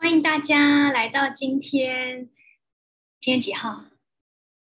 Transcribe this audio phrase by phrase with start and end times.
[0.00, 2.30] 欢迎大家来到今天，
[3.20, 3.84] 今天几号？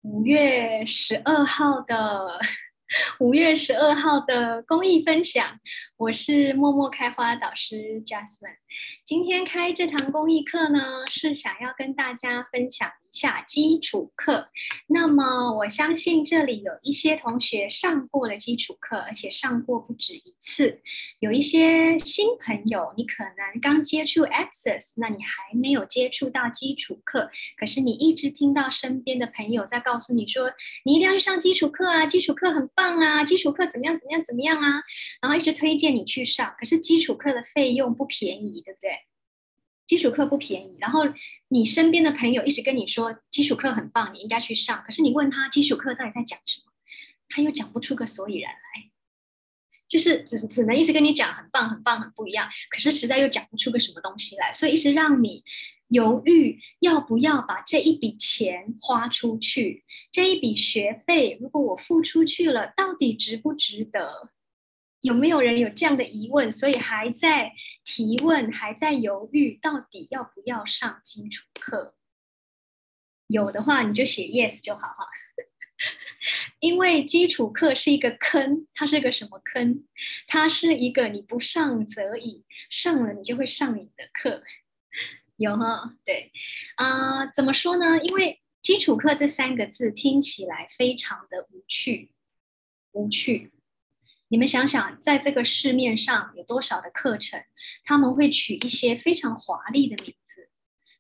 [0.02, 2.40] 五月十二号的
[3.22, 5.60] 五月十二号的公益分享。
[5.98, 8.58] 我是默默开花导师 Jasmine。
[9.06, 12.92] 今天开这堂公益课呢，是想要跟大家分享。
[13.18, 14.50] 下基础课，
[14.86, 20.82] 那么我相信这里有一些同学上过了基础课，而且上过不止一次。
[21.18, 30.54] 有一些新朋友，你可能刚接触 Access，那你还没有接触到基础课，可是你一直听到身边的朋友在告诉你说，
[30.86, 34.84] 你一定要去上基础课啊，基础课很棒啊，基础课怎么样怎么样怎么样啊，
[35.22, 38.92] 然后一直推荐你去上，可是基础课的费用不便宜，对不对？
[39.88, 41.04] 基础课不便宜，然后
[41.48, 44.84] 你身边的朋友一直跟你说基础课很棒，你应该去上。
[44.86, 46.74] 可是你问他基础课到底在讲什么，
[47.30, 48.92] 他又讲不出个所以然来，
[49.88, 55.46] 就是只只能一直跟你讲很棒很棒很不一样，可是实在又讲不出个什么东西来，所以一直让你
[55.88, 64.32] 犹豫要不要把这一笔钱花出去，这一笔学费如果我付出去了，到底值不值得？
[65.08, 66.52] 有没有人有这样的疑问？
[66.52, 67.54] 所以还在
[67.86, 71.96] 提问，还在犹豫，到底要不要上基础课？
[73.28, 75.08] 有的话，你就写 yes 就好哈。
[76.60, 79.86] 因为基础课是一个坑，它是个什么坑？
[80.28, 84.44] 它是一个你不上则已，上了你就会上瘾的课。
[85.38, 85.96] 有哈？
[86.04, 86.34] 对
[86.76, 87.98] 啊，怎么说呢？
[88.04, 92.12] 因为基础课这三个字听起来非常的无趣，
[92.92, 93.54] 无趣。
[94.30, 97.42] 你们想想，在这个市面上有多少的课程，
[97.86, 100.50] 他们会取一些非常华丽的名字，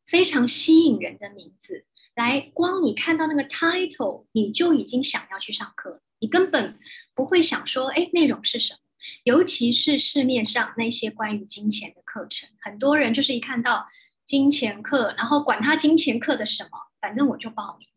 [0.06, 6.80] 非常吸引人的名字，来光你看到那个 title，你就已经想要去上课，你根本
[7.14, 8.80] 不会想说，哎，内容是什么？
[9.23, 13.88] 尤其是市面上那些关于金钱的课程，很多人就是一看到
[14.25, 16.69] 金钱课，然后管他金钱课的什么，
[17.02, 17.88] 反正我就报名。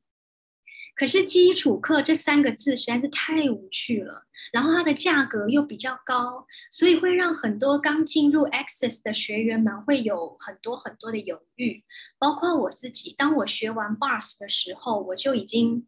[0.94, 11.84] 可是基础课这三个字实在是太无趣了，然后它的价格又比较高，所以会让很多刚进入 Access 的学员们会有很多很多的犹豫，
[12.18, 13.14] 包括我自己。
[13.16, 15.86] 当我学完 Bars 的时候，我就已经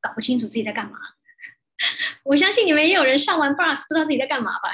[0.00, 0.98] 搞不清楚自己在干嘛。
[2.24, 4.70] 我相信你们也有人上完 Bars 不知道自己在干嘛吧？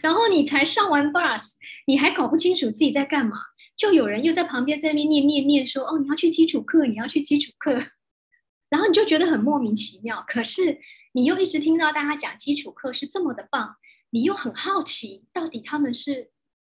[0.00, 1.52] 然后你才上完 Bars，
[1.86, 3.36] 你还搞不清楚自己在干嘛，
[3.76, 7.82] 就有人又在旁边在那边念念念说：“哦，你要去基础课，你要去基础课。
[8.70, 10.80] ”然后你就觉得很莫名其妙，可是
[11.12, 13.76] 你又一直听到大家讲基础课是这么的棒，
[14.10, 16.30] 你又很好奇到底他们是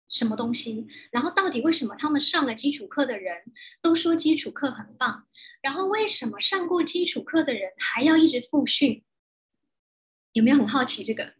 [0.08, 5.26] 什么东西，然后到底为什么他们上了基础课的人都说基础课很棒，
[5.60, 9.04] 然后为什么上过基础课的人还要一直复训？
[10.32, 11.34] 有没有很好奇这个？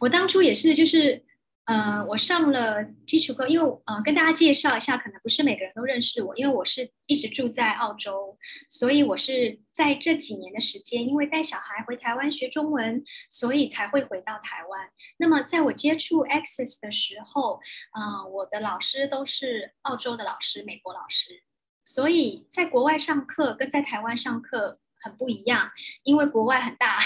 [0.00, 1.24] 我当初也是，就是。
[1.66, 8.38] 呃，我上了基础课，因为呃，跟大家介绍一下，可能不是每个人都认识我，因为我是一直住在澳洲，
[8.68, 14.88] 所以我是在这几年的时间，因为带小孩回台湾学中文，所以才会回到台湾。
[15.18, 17.60] 那么在我接触 Access 的时候，
[17.90, 21.42] 啊，我的老师都是澳洲的老师，美国老师，
[21.84, 25.72] 所以在国外上课跟在台湾上课很不一样，
[26.04, 27.00] 因为国外很大。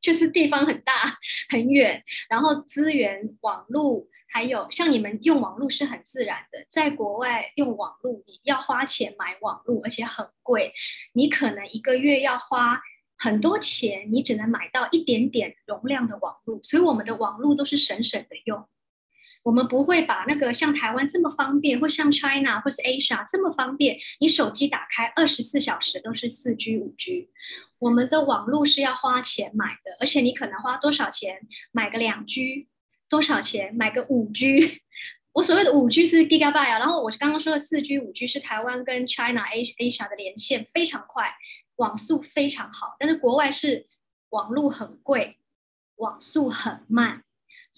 [0.00, 0.92] 就是地方很大
[1.50, 10.72] 很远，然后资源、网络还有像你们用网络是很自然的，在国外用网络你要花钱买网络，而且很贵，
[11.12, 12.80] 你可能一个月要花
[13.16, 18.68] 很多钱，你只能买到一点点容量的网络，所以我们的网络都是省省的用。
[19.48, 27.30] 我们不会把那个像台湾这么方便，或像 China 或是 Asia 这么方便，你手机打开二十四小时都是四 G 五 G。
[27.78, 31.40] 我们的网络是要花钱买的，而且你可能花多少钱
[31.72, 32.68] 买个两 G，
[33.08, 34.82] 多少钱买个五 G。
[35.32, 41.32] 我所谓的五 G 是 Gigabyte 啊，然后我刚刚说的四 G 五 G 是台湾跟 China A Asia 的连线非常快，
[41.76, 43.86] 网速非常好，但是国外是
[44.28, 45.38] 网络很贵，
[45.96, 47.24] 网速很慢。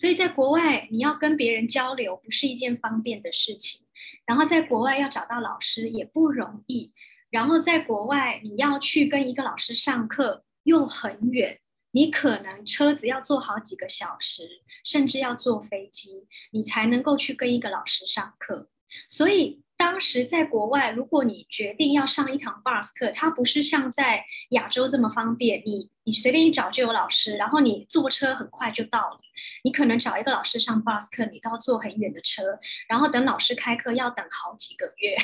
[0.00, 3.82] 所以在国外，你要跟别人交流不是一件方便的事情。
[4.24, 6.94] 然后在国外要找到老师也不容易。
[7.28, 11.60] 然后在国外，你要去跟一个老师上课又很远，
[11.90, 14.48] 你可能车子要坐好几个小时，
[14.82, 18.70] 甚至要坐飞机，你才能够去跟一个老师上课。
[19.06, 19.62] 所以。
[19.80, 29.20] 当时在国外，如果你决定要上一堂 bars 课，它不是像在亚洲这么方便，你你随便一找就有老师，然后你坐车很快就到了。
[29.62, 32.58] 你可能找一个老师上 bars 课，你都要坐很远的车，
[32.88, 35.16] 然后等老师开课要等好几个月。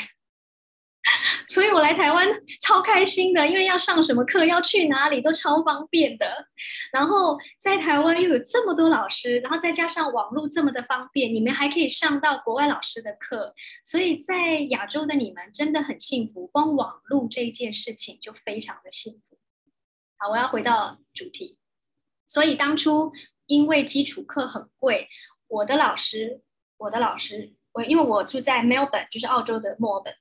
[1.49, 2.29] 所以我来台湾
[2.61, 6.47] 超开心的，因为要上什么课，要去哪里都超方便的。
[6.93, 13.53] 然后在台湾又有这么多老师，然后再加上网络这么的方便，你们还可以上到国外老师的课。
[13.83, 19.26] 所以在亚洲的你们真的很幸福，光网络这一件事情就非常的幸福。
[20.19, 21.59] 好，我要回到主题。
[22.27, 23.13] 所以当初
[23.47, 25.09] 因为基础课很贵，
[25.49, 26.43] 我的老师，
[26.79, 30.15] 我的老师，我因为我住在 Melbourne，就是澳洲的墨尔本。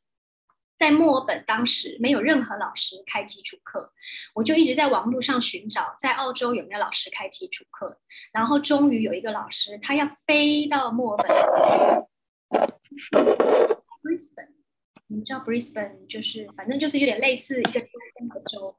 [0.78, 3.94] 在墨尔本，当时没有任何老师开基础课，
[4.34, 8.02] 我就一直在网络上寻找，在澳洲有没有老师开基础课。
[8.34, 12.68] 然后终于有一个老师，他要飞到墨尔本
[14.04, 14.50] ，Brisbane。
[15.08, 17.88] 你们知道 Brisbane 就是，反正就是有点类似一个州
[18.20, 18.78] 跟个州。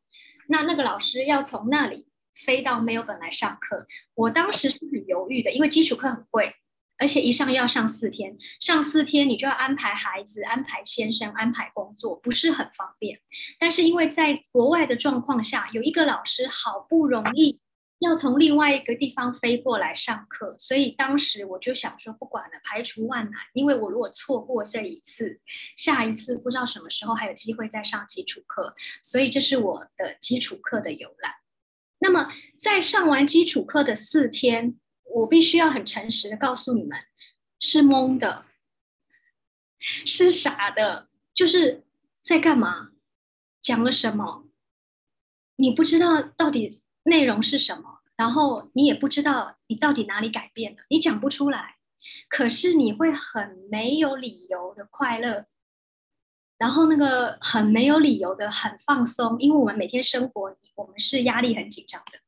[0.48, 6.54] 那那个老师要从那里飞到墨尔本来上课，我当时是很犹豫的，因为基础课很贵。
[6.98, 13.20] 而且一上要上四天，上四天你就要安排孩子、安排先生、安排工作，不是很方便。
[13.58, 17.60] 但是因为在国外的状况下，有一个老师好不容易
[17.98, 25.40] 要从另外一个地方飞过来上课，所以当时我就想说，不管了，排除万难，因为我如果错过这一次，
[25.76, 31.36] 下一次不知道什么时候还有机会再上基础课，所以这是我的基础课的由来。
[31.98, 34.78] 那么在上完基础课的四天。
[35.08, 36.98] 我必须要很诚实的告诉你们，
[37.58, 38.44] 是懵的，
[40.04, 41.84] 是傻的，就是
[42.22, 42.90] 在干嘛，
[43.62, 44.46] 讲了什么，
[45.54, 51.76] 你不知道到底内容是什么，然后你也不知道你到底哪里改变了，你讲不出来，
[52.28, 55.46] 可是你会很没有理由的快乐，
[56.58, 62.18] 然后那个很没有理由的很放松，因为我们每天生活，我们是压力很紧张的，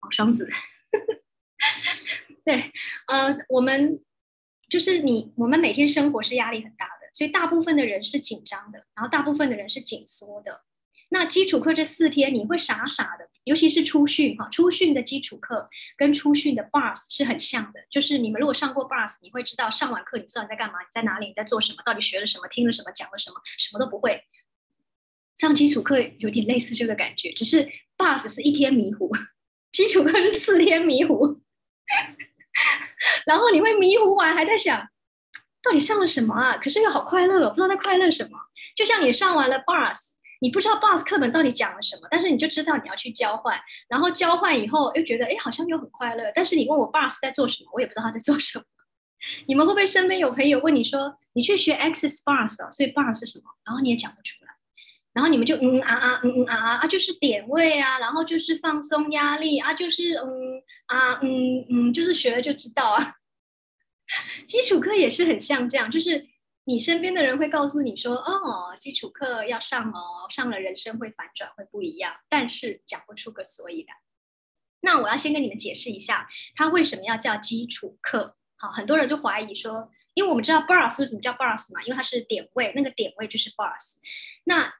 [0.00, 0.48] 哦，双子。
[2.44, 2.72] 对，
[3.08, 4.02] 呃，我们
[4.70, 10.62] 就是你，我们每天生活是压力很大的，所以大部分的人是紧张的，然后大部分的人是紧缩的。
[11.10, 24.22] 那基础课这四天你会傻傻的，尤其是初训哈，初训的基础课跟初训的 bars 是很像的，就是你们如果上过 bars，你会知道上完课你知道你在干嘛，你在哪里，你在做什么，到底学了什么，听了什么，讲了什么，什么都不会。
[25.36, 29.10] 上基础课有点类似这个感觉，只是 bars 是一天迷糊，
[29.72, 31.40] 基础课是四天迷糊。
[33.24, 34.88] 然后你会迷糊完，还在想
[35.62, 36.58] 到底上了什么啊？
[36.58, 38.38] 可是又好快乐，不知道在快乐什么。
[38.76, 39.98] 就像你上完了 bars，
[40.40, 43.60] 你不知道 bars 课本到底讲了什么，但是你就知道你要去交换。
[43.88, 46.30] 然后交换以后又觉得，哎，好像又很快乐。
[46.34, 48.64] 但是你问我 bars 在做什么，我也不知道他在做什么。
[49.48, 52.70] 你们会不会身边有朋友问你说，你去学 access bars 啊？
[52.70, 53.44] 所以 bars 是什么？
[53.64, 54.52] 然后你也讲不出来。
[55.12, 63.14] 然后你们就嗯啊啊嗯嗯啊啊啊，就是点位啊，然后就是放松压力啊，就是嗯啊嗯嗯，就是学了就知道啊。
[64.46, 66.24] 基础课也是很像这样，就是
[66.68, 73.96] 你身边的人会告诉你说，哦，基础课要上哦，上了人生会反转，会不一样，但是讲不出个所以然。
[74.80, 78.36] 那我要先跟你们解释一下，它为什么要叫基础课？
[78.56, 83.96] 好，很多人就怀疑说，因为我们知道 bars 为什么叫 bars 嘛，因为它是点位，那个点位就是 bars。
[84.44, 84.74] 那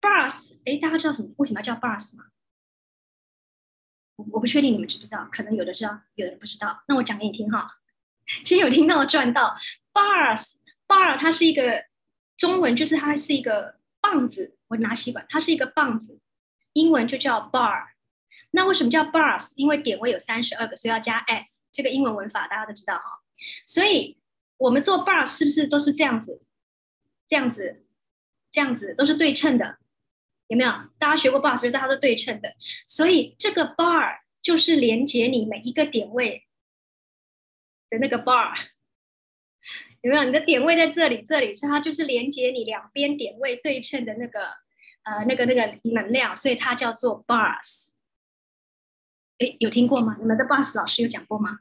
[0.00, 1.34] bars，哎，大家知道什么？
[1.38, 2.26] 为什么要叫 bars 吗？
[4.14, 6.84] 我我不确定你们知不知道，可能有的知道，有的人不知道。
[6.86, 7.66] 那我讲给你听哈。
[8.44, 9.56] 其实有听到赚到
[10.92, 11.86] bar，它是一个
[12.36, 14.56] 中文，就是它是一个棒子。
[14.68, 16.18] 我拿吸管，它是一个棒子，
[16.74, 17.92] 英文就叫 bar。
[18.50, 19.52] 那为什么叫 bars？
[19.56, 21.48] 因为点位有三十二个，所以要加 s。
[21.72, 23.22] 这个英文文法大家都知道哈。
[23.64, 24.18] 所以
[24.58, 26.42] 我们做 bars 是不是都是这样子？
[27.26, 27.86] 这样子，
[28.50, 29.78] 这样子都是对称的。
[30.48, 30.70] 有没有？
[30.98, 32.54] 大家学过 bar，所以它是对称的。
[32.86, 36.46] 所以这个 bar 就是连接你每一个点位
[37.88, 38.54] 的那个 bar，
[40.02, 40.24] 有没有？
[40.24, 44.40] 你的点位在这里，这里，所以它就是连接你两边点位对称的那个
[45.04, 47.88] 呃那个那个能量，所以它叫做 bars。
[49.38, 50.16] 哎，有听过吗？
[50.18, 51.60] 你们的 bars 老师有讲过吗？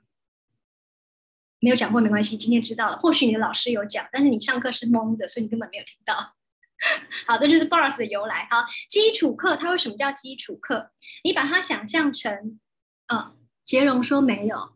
[1.60, 2.98] 没有讲过没关系，今天知道了。
[2.98, 6.34] 或许你的老师有讲，但是你上课是懵的，所以你根本没有听到。
[7.28, 8.48] 好，这就是 bars 的由来。
[8.50, 10.90] 好，基础课它为什么叫基础课？
[11.24, 12.60] 你把它想象成，
[13.06, 14.74] 呃，杰荣说没有，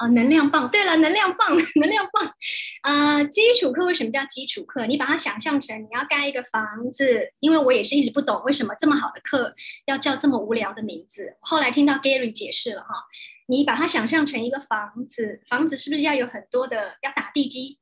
[0.00, 0.70] 啊，能量棒。
[0.70, 2.34] 对了，能量棒， 能量棒。
[2.84, 4.86] 呃，基础课为什么叫基础课？
[4.86, 9.54] 你把它想象成你要盖一个房子，因为我也是一直不懂为什么这么好的课
[9.84, 11.36] 要叫这么无聊的名字。
[11.40, 12.88] 后来听到 Gary 解释了哈，
[13.46, 17.78] 你把它想象成一个房子，房子是不是要有很多的要打地基，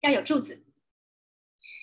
[0.00, 0.64] 要有柱子？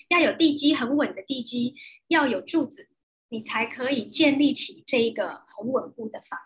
[0.08, 1.76] 要有地基很稳的地基，
[2.08, 2.90] 要有柱子，
[3.30, 6.38] 你才可以建立起这一个很稳固的房。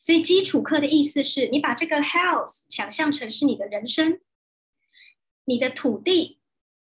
[0.00, 4.20] 所以基础课的意思是你把这个 house 想象成是你的人生，
[5.44, 6.40] 你的土地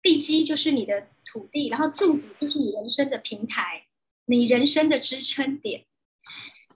[0.03, 3.87] 地基就是你的土地，然后柱子就是你人生的平台，
[4.27, 5.87] 你人生的支撑点。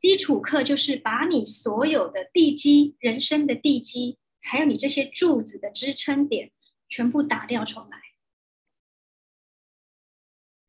[0.00, 6.52] 基础课就是把你所有的地基、人生的地基，还有你这些柱子的支撑点，
[6.88, 7.99] 全部打掉重来。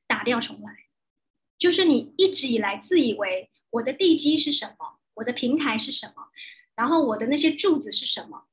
[0.07, 0.85] 打掉重来，
[1.59, 6.29] 就是你一直以来自以为我的地基是什么，我的平台是什么，
[6.75, 8.47] 然后我的那些柱子是什么，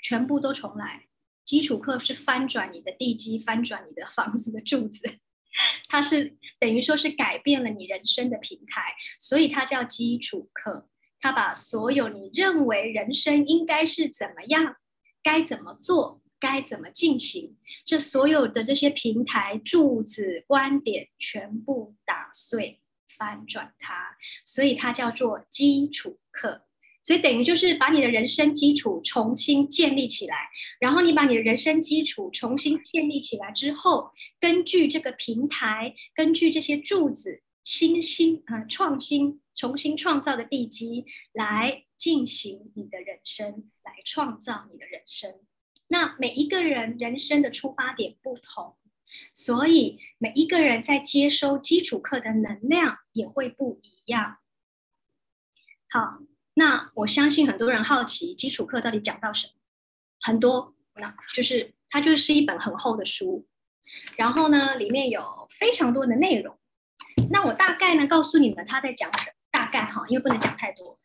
[0.00, 1.06] 全部都重来。
[1.44, 5.18] 基础课是翻转你的地基，翻转你的房子的柱子，
[5.88, 10.88] 它是等于说是改变了你人生的平台，所以它叫基础课。
[11.20, 14.76] 它把所有你认为人生应该是怎么样，
[15.22, 16.22] 该怎么做。
[16.40, 17.56] 该怎么进行？
[17.84, 22.80] 这所有的这些平台、柱子、观点，全部打碎、
[23.18, 26.62] 翻转它，所以它叫做基础课。
[27.00, 30.48] 所以等于就是把你的人生基础重新建立起来。
[30.78, 45.34] 然后你把你的人生基础重新建立起来之后，根据这个平台，根据这些柱子，新新呃创新、重新创造的地基来进行你的人生，来创造你的人生。
[45.86, 48.76] 那每一个人人生的出发点不同，
[49.32, 54.38] 所以每一个人在接收基础课的能量也会不一样。
[55.90, 56.18] 好，
[56.54, 59.52] 那我相信很多人好奇基础课到底讲到什么，
[60.20, 63.46] 很多，那就是它就是一本很厚的书，
[64.16, 66.58] 然后呢，里面有非常多的内容。
[67.30, 70.98] 那我大概呢告诉你们他在讲什么，大概哈，因为不能讲太多。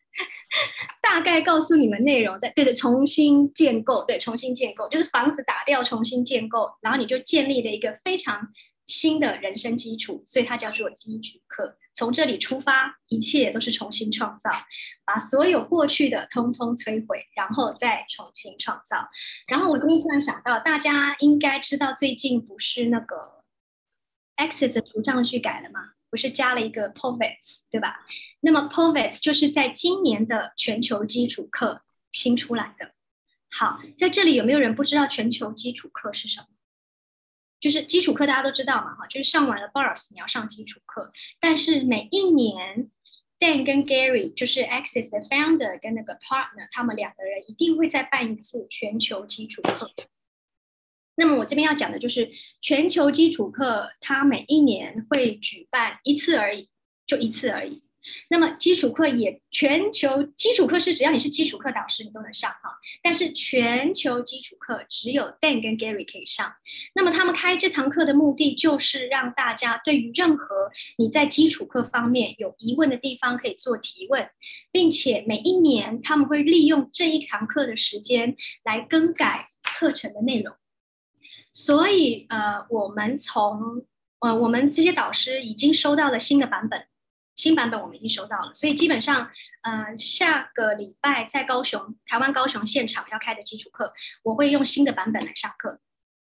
[1.01, 8.49] 大概告诉你们内容，在对的，重新建构，对，重新建构就是房子打掉，重新建构，然后你就建立了一个非常
[8.85, 11.77] 新的人生基础，所以它叫做基础课。
[11.95, 14.49] 从这里出发，一切都是重新创造，
[15.05, 19.07] 把所有过去的通通摧毁，然后再重新创造。
[19.47, 23.43] 然后我这边突然想到，大家应该知道，最近不是那个
[24.37, 25.92] Access 的除障去改了吗？
[26.13, 28.05] 不是加了一个 POVES，对吧？
[28.41, 32.91] 那么 POVES 就是在今年的全球基础课新出来的。
[33.49, 36.45] 好，在这里有没有人不知道全球基础课是什么？
[37.59, 41.11] 就是基础课大家都知道嘛，哈，就是上完了 BARS 你要上基础课。
[41.39, 42.91] 但是每一年
[43.39, 49.89] Dan 跟 Gary 就是 Access 的 Founder 跟那个 Partner，他们两个人一定会再办一次全球基础课。
[51.15, 52.29] 那么我这边要讲的就是
[52.61, 56.69] 全球基础课，它每一年会举办一次而已，
[57.05, 57.83] 就一次而已。
[58.29, 62.77] 那么基础课也全球基础课是只要你是基础课导师，你都能上哈。
[63.01, 66.51] 但是全球基础课只有 Dan 跟 Gary 可以上。
[66.93, 74.27] 那么他们开这堂课的目的就是让大家对于任何你在基础课方面有疑问的地方可以做提问，
[74.73, 79.47] 并且每一年他们会利用这一堂课的时间来更改
[79.79, 80.53] 课程的内容。
[81.53, 83.85] 所以，呃，我们从，
[84.19, 86.87] 呃，我们这些导师已经收到了新的版本，
[87.35, 88.51] 新版本我们已经收到了。
[88.55, 89.29] 所以基本上，
[89.61, 93.93] 呃，下个礼拜在高雄，台湾高雄现场要开的基础课，
[94.23, 95.79] 我会用新的版本来上课。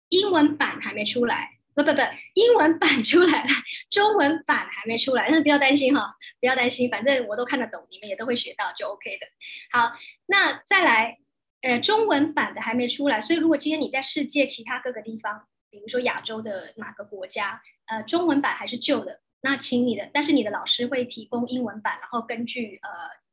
[0.09, 2.00] 英文版还没出来，不不不，
[2.35, 3.50] 英文版出来了，
[3.91, 9.27] 中文版还没出来，但是不要担心哈，不要担心，反正我都看得懂，你们也都会学到，就 OK 的。
[9.71, 9.93] 好，
[10.27, 11.20] 那再来。
[11.62, 22.88] 呃，中文版的还没出来，所以如果今天你在世界其他各个地方，比如说亚洲的哪个国家，呃，中文版还是旧的，那请你的，但是你的老师会提供英文版，然后根据呃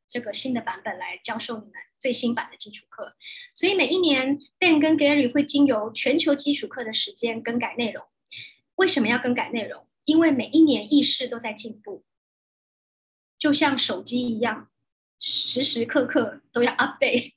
[0.07, 3.15] 这个新的版本来教授你们最新版的基础课。
[3.55, 8.03] 所以每一年，Dan 跟 Gary 会经由全球基础课的时间更改内容。
[8.75, 9.87] 为什么要更改内容？
[10.03, 12.03] 因为每一年意识都在进步，
[13.39, 14.69] 就像手机一样，
[15.17, 17.36] 时时刻刻都要 update。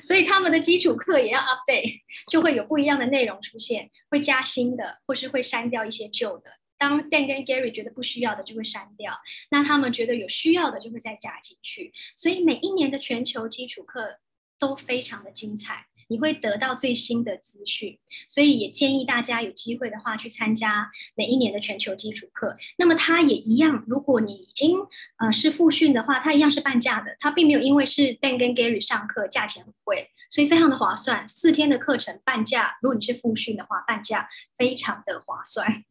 [0.00, 2.00] 所以他们的基础课也要 update，
[2.30, 6.50] 就会有不一样的内容出现，会加新的，或是会删掉一些旧的。
[6.76, 9.14] 当 Dan 跟 Gary 觉得不需要的，就会删掉；
[9.50, 11.92] 那他们觉得有需要的，就会再加进去。
[12.16, 14.18] 所以每一年的全球基础课
[14.58, 15.86] 都非常的精彩。
[16.08, 22.56] 你会得到最新的资讯，所以也建议大家有机会的话去参加每一年的全球基础课。
[22.76, 24.78] 那么它也一样，如果你已经
[25.18, 27.16] 呃是复训的话，它一样是半价的。
[27.20, 31.28] 它并没有因为是 Dan 跟 Gary 上课价钱很贵，所以非常的划算。
[31.28, 35.84] 四天的课程半价，如果你是复训的话，半价非常的划算。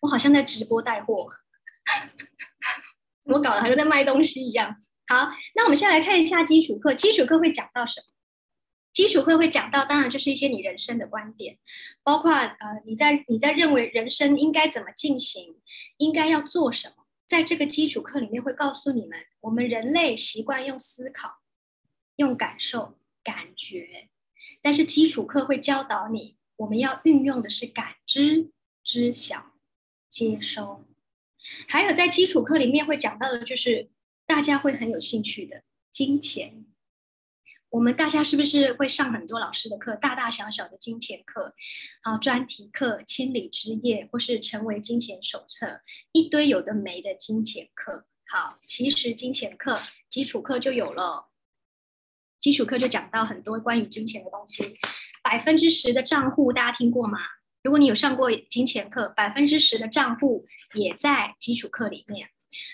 [0.00, 1.28] 我好像在直播带货，
[3.24, 4.76] 我搞得好像在卖东西一样。
[5.06, 6.94] 好，那我们先来看一下基础课。
[6.94, 8.06] 基础课会讲到什么？
[8.94, 11.58] 基础课会讲到，当然就是一些你人生的观点，
[12.04, 15.56] 包括呃你在你在认为人生应该怎么进行，
[15.96, 17.04] 应该要做什么。
[17.26, 21.38] 在这个基础课里面会告诉你们，我们人类习惯用思考、
[22.16, 24.08] 用感受、感觉，
[24.62, 28.52] 但是基础课会教导你我们要运用的是感知、
[28.84, 29.54] 知晓、
[30.08, 30.84] 接收。
[31.66, 33.90] 还有在基础课里面会讲到的，就是
[34.24, 36.64] 大家会很有兴趣的金钱。
[37.74, 41.56] 我们大家是不是会上很多老师的课，大大小小的金钱课，
[42.02, 45.80] 啊，专题课、千里之夜，或是成为金钱手册，
[46.12, 48.06] 一堆有的没的金钱课。
[48.28, 51.26] 好，其实金钱课基础课就有了，
[52.38, 54.78] 基础课就讲到很多关于金钱的东西。
[55.24, 57.18] 百分之十的账户，大家听过吗？
[57.64, 62.28] 如果你有上过金钱课，百分之十的账户也在基础课里面。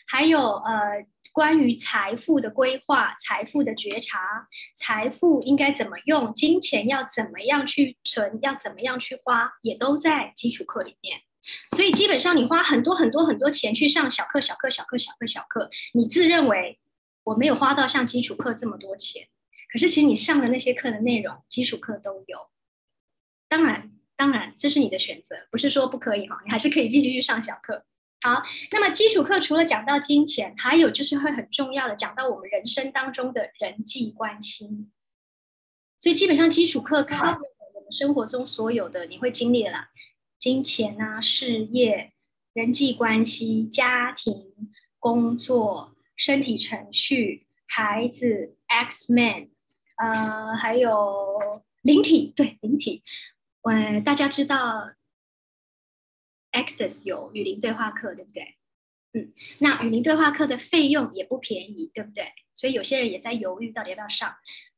[0.07, 11.21] 还有呃，关于财富的规划、财富的觉察、财富应该怎么用、金钱要怎么样去存、要怎么样去花，也都在基础课里面。
[11.75, 16.79] 所以基本上，你花很多很多很多钱去上小课、小课、小课、小课、小课，你自认为
[17.25, 19.29] 我没有花到像基础课这么多钱，
[19.73, 22.49] 可是其实你上的那些课的内容，基础课都有。
[23.49, 27.85] 当然，当然这是你的选择，不是说不可以哈，你还是可以继续去上小课。
[28.23, 34.69] 好，那么基础课除了讲到金钱，还有就是会很重要的讲到我们人生当中的人际关系。
[35.99, 37.17] 所以基本上基础课考
[37.75, 39.89] 我们生活中所有的你会经历的啦，
[40.39, 42.13] 金钱啊、事业、
[42.53, 44.53] 人际关系、家庭、
[44.99, 49.49] 工作、身体程序、孩子、X Man，
[49.97, 53.03] 呃，还有灵体，对灵体，
[53.63, 54.91] 呃，大家知道。
[56.53, 58.57] Access 有语音对话课，对不对？
[59.13, 62.33] 嗯，那语音对话课的费用也不便宜，对不对？
[62.55, 64.35] 所以有些人也在犹豫，到底要不要上。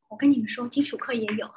[0.09, 1.51] 我跟你们说，基础课也有。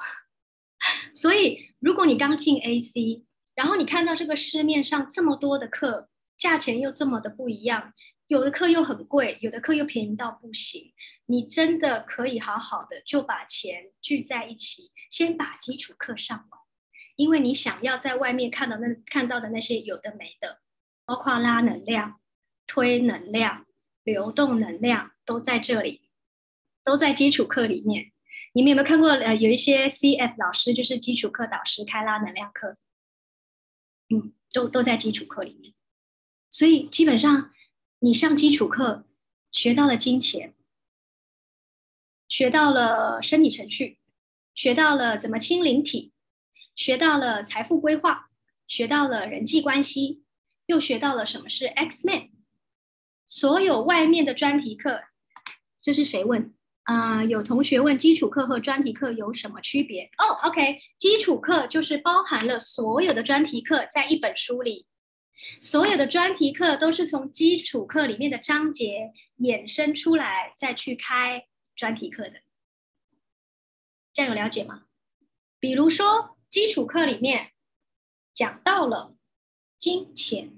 [1.14, 7.94] 所以如果你刚进 AC，然后你看到这个市面上这么多的课，价钱又这么的不一样，
[8.26, 10.92] 有的课又很贵，有的课又便宜到不行，
[11.26, 16.55] 你真的可以好好的就把钱聚在一起，先把基础课上完。
[17.16, 20.60] 因为你想要在外面看到那看到的那些有的没的，
[21.04, 22.20] 包括拉能量、
[22.66, 23.66] 推能量、
[24.04, 26.02] 流动能量，都在这里，
[26.84, 28.12] 都在基础课里面。
[28.52, 29.08] 你们有没有看过？
[29.08, 32.76] 呃，有一些 CF 老师就是基础课导师开拉能量课，
[34.08, 35.74] 嗯，都都在基础课里面。
[36.50, 37.52] 所以基本上
[37.98, 39.06] 你上基础课
[39.50, 40.54] 学到了金钱，
[42.28, 43.98] 学到了身体程序，
[44.54, 46.12] 学到了怎么清灵体。
[46.76, 48.28] 学到了财富规划，
[48.68, 50.22] 学到了人际关系，
[50.66, 52.28] 又学到了什么是 X Man。
[53.26, 55.02] 所有外面的专题课，
[55.80, 57.24] 这是谁问啊？
[57.24, 60.10] 有同学问基础课和专题课有什么区别？
[60.18, 64.86] 哦，OK，基础课就是包含了所有的专题课在一本书里，
[65.60, 72.34] 所有的专题课都是从基础课里面的章节衍生出来再去开专题课的。
[74.12, 74.82] 这样有了解吗？
[75.58, 76.35] 比如说。
[76.48, 77.52] 基础课里面
[78.32, 79.16] 讲到了
[79.78, 80.52] 金钱，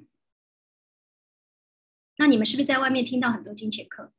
[2.16, 4.12] 那你们是不是在外面听到很多金钱课？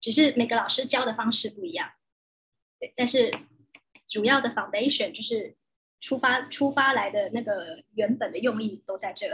[0.00, 1.92] 只是每个老师教的方式不一样，
[2.78, 3.32] 对，但是
[4.06, 5.56] 主要的 foundation 就是
[6.00, 9.26] 出发出发来的那个原本的用意都在这。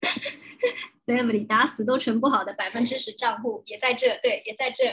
[1.06, 4.84] Family 打死都存不好的百分之十账户也在这，对，也在这，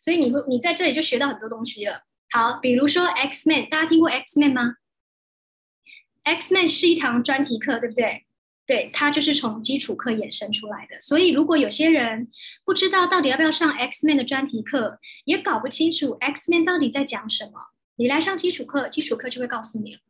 [0.00, 2.07] 所以你会你在这里就学到很多东西了。
[2.30, 4.74] 好，比如说 X Man，大家听过 X Man 吗
[6.24, 8.26] ？X Man 是一堂专题课，对不对？
[8.66, 11.00] 对，它就是从基础课衍生出来的。
[11.00, 12.28] 所以，如果有些人
[12.66, 17.52] 不知道到底要不要上 X Man 的专题课，也搞不清楚 X Man 到底在讲什么，
[17.96, 20.00] 你来上基础课，基础课就会告诉你了。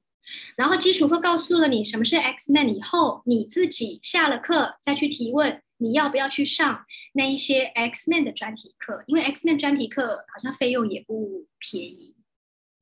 [0.56, 5.62] 然后，基础课告诉了你什么是 X Man 以后，你自己下了课再去提问。
[5.78, 9.02] 你要不要去上那一些 X Men 的专题课？
[9.06, 12.14] 因为 X Men 专题课好像费用也不便宜，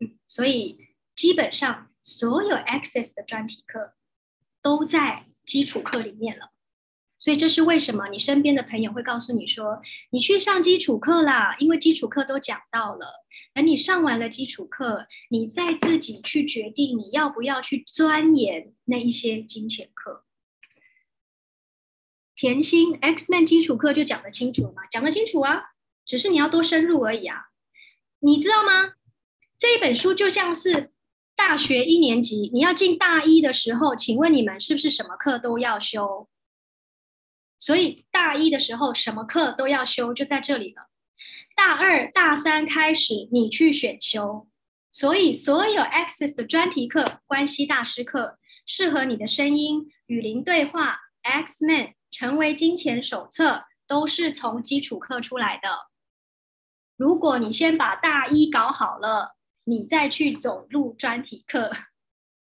[0.01, 0.79] 嗯，所以
[1.15, 3.95] 基本上所有 Access 的专题课
[4.61, 6.51] 都在基础课里面了。
[7.19, 9.81] 所以这是为什么你身边的朋友会告诉你说，
[10.11, 13.25] 你去上基础课啦，因为基础课都讲到了。
[13.55, 20.26] 等你上完了基础课，你再自己去决定你要不要去钻研那一些金钱课。
[22.37, 24.83] 甜心 X Man 基础课就讲得清楚了吗？
[24.90, 25.70] 讲得清楚啊，
[26.05, 27.46] 只是你要多深入而已啊。
[28.18, 28.92] 你知道吗？
[29.57, 30.92] 这一本书就像是
[31.35, 36.29] 大学一年级，你要进大一的时候，请问你们是不是什么课都要修？
[37.59, 40.88] 所以大一的时候什么课都要修，就在这里了。
[41.55, 44.46] 大二、大三开始你去选修，
[44.90, 51.94] 所以所有 Access 的专题课、关系大师课，适合你的声音、语林对话、X Man。
[52.18, 55.68] 成为金钱手册都是从基础课出来的。
[56.96, 61.70] 如果你先把大一搞好了，你再去走入专题课，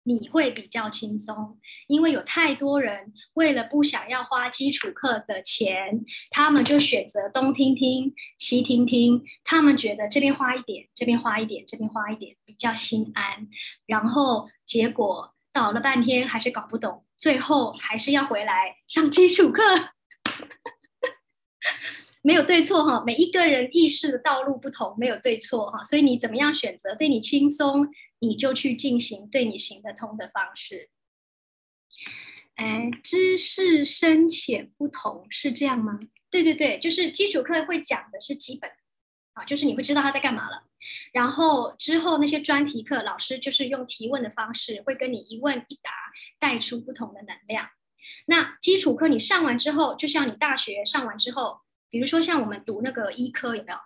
[0.03, 13.49] 你会比较轻松，因为有太多人为了不想要花基础课的钱，他们就选择东听听西听听，他们觉得这边花一点，这边花一点，这边花一点比较心安，
[13.85, 19.61] 然后结果搞了半天还是搞不懂，最后还是要回来上基础课。
[22.21, 30.89] 没有对错哈，每一个人意识的道路不同，没有对错哈，所以你怎么样选择对你轻松，你就去进行对你行得通的方式。
[32.55, 35.99] 哎，知识深浅不同是这样吗？
[36.29, 38.69] 对对对，就是基础课会讲的是基本
[39.33, 40.68] 啊，就是你会知道他在干嘛了。
[41.13, 45.91] 然后之后那些专题课，老师就是用提问的方式，会跟你一问一答，
[46.39, 47.69] 带出不同的能量。
[48.25, 51.61] 那基础课你上完之后，就像你大学上完之后。
[51.91, 53.79] 比如说，像我们读那个医科，有没有？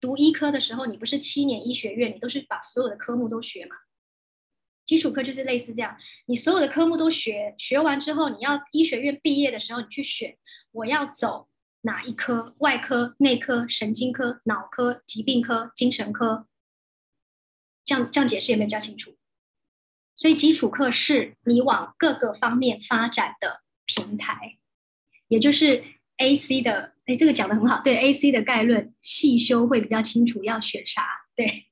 [0.00, 3.76] 读医科的时候，你不是七年医学院，你都是把所有的科目都学嘛？
[4.86, 10.38] 基础课就是类似这样，你所有的科目都学，学完之后，你要医学院毕业的时候，你去选
[10.72, 11.49] 我要走
[11.82, 16.46] 哪一科：外科、内科、神经科、脑科、疾病科、精神科。
[17.84, 19.16] 这样这样解释有没有比较清楚？
[20.14, 24.58] 所以基础课是你往各个方面发展的平台，
[25.28, 25.82] 也就是
[26.18, 26.94] A C 的。
[27.06, 27.80] 哎，这个讲的很好。
[27.82, 31.02] 对 A C 的概论细修会比较清楚，要选啥？
[31.34, 31.66] 对，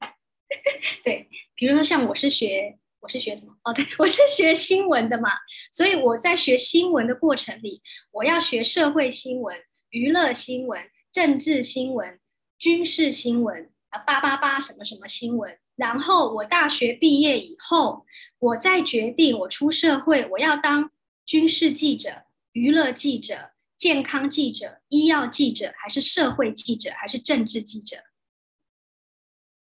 [1.05, 1.29] 对。
[1.55, 3.55] 比如说像我是学，我是学什么？
[3.65, 5.31] 哦，对，我是学新闻的嘛。
[5.71, 9.57] 所以我在学新闻的过程里，我要学社会新闻、
[9.91, 12.19] 娱乐新闻、政治新闻、
[12.59, 15.59] 军事新闻啊，八八八什么什么新闻。
[15.77, 18.05] 然后我大学毕业以后，
[18.39, 20.91] 我再决定我出社会，我要当
[21.25, 23.51] 军事记者、娱乐记者。
[23.79, 27.99] 健康记者、医药记者，还是社会记者，还是政治记者？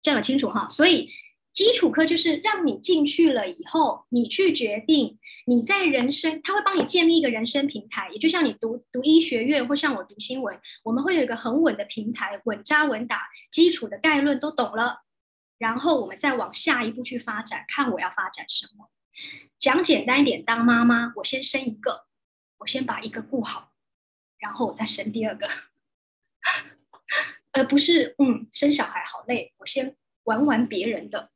[0.00, 0.66] 这样清楚哈。
[0.70, 1.10] 所以
[1.58, 8.08] 基础课就是让你进去了以后，你去决定你在人生，他会帮你建立一个人生平台。
[8.12, 15.00] 也就像你读读医学院，或像我读新闻，我们会有一个很稳的平台，稳扎稳打，基础的概论都懂了，
[15.58, 18.88] 然后我们再往下一步去发展，看我要发展什么。
[19.58, 22.06] 讲简单一点，当妈妈，我先生一个，
[22.58, 23.72] 我先把一个顾好。
[24.38, 25.48] 然后我再生第二个，
[27.50, 31.32] 而不是嗯生小孩好累，我先玩玩别人的，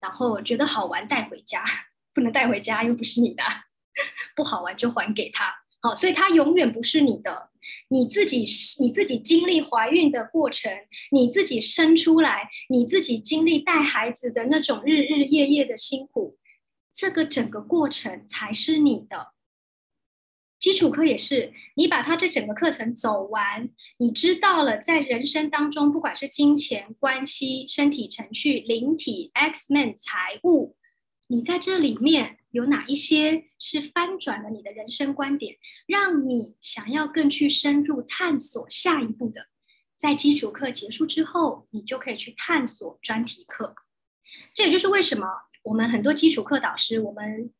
[0.00, 1.64] 然后觉得好玩带回家，
[2.14, 3.42] 不能带回家又不是你的，
[4.34, 5.54] 不好玩就还给他。
[5.82, 7.50] 好，所以他永远不是你的，
[7.88, 8.44] 你自己
[8.80, 10.70] 你自己经历怀孕的过程，
[11.10, 16.36] 你自己生出来，你自己经历带孩子的那种日日夜夜的辛苦，
[16.92, 19.32] 这个整个过程才是你的。
[20.60, 30.76] 基础课也是，你把它这整个课程走完，你知道了，在人生当中，不管是金钱、关系、身体、程序、灵体、X Men、财务，
[31.28, 39.46] 你在这里面有哪一些是翻转了你的人生观点，让你想要更去深入探索下一步的，
[39.98, 43.74] 在基础课结束之后，你就可以去探索专题课。
[44.52, 45.26] 这也就是为什么
[45.62, 47.50] 我们很多基础课导师，我们。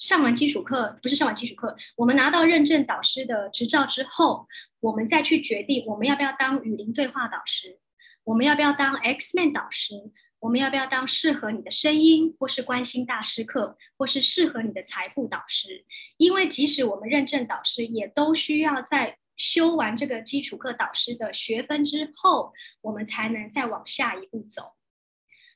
[0.00, 4.48] 上完基础课不是上完基础课，我们拿到认证导师的执照之后，
[4.80, 7.78] 我们再去决定我们要不要当雨林对话导师，
[8.24, 9.94] 我们要不要当 X Man 导师，
[10.38, 15.84] 我们要不要当适合你的声音或是关心大师课，或是适合你的财富导师。
[16.16, 24.72] 因为即使我们认证导师，也都需要在修完这个基础课导师的学分之后，我们才能再往下一步走。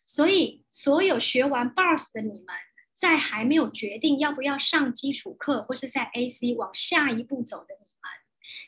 [0.05, 2.55] 所以，所有学完 Bars 的你们。
[3.05, 8.11] 在还没有决定要不要上基础课，或是在 AC 往下一步走的你们，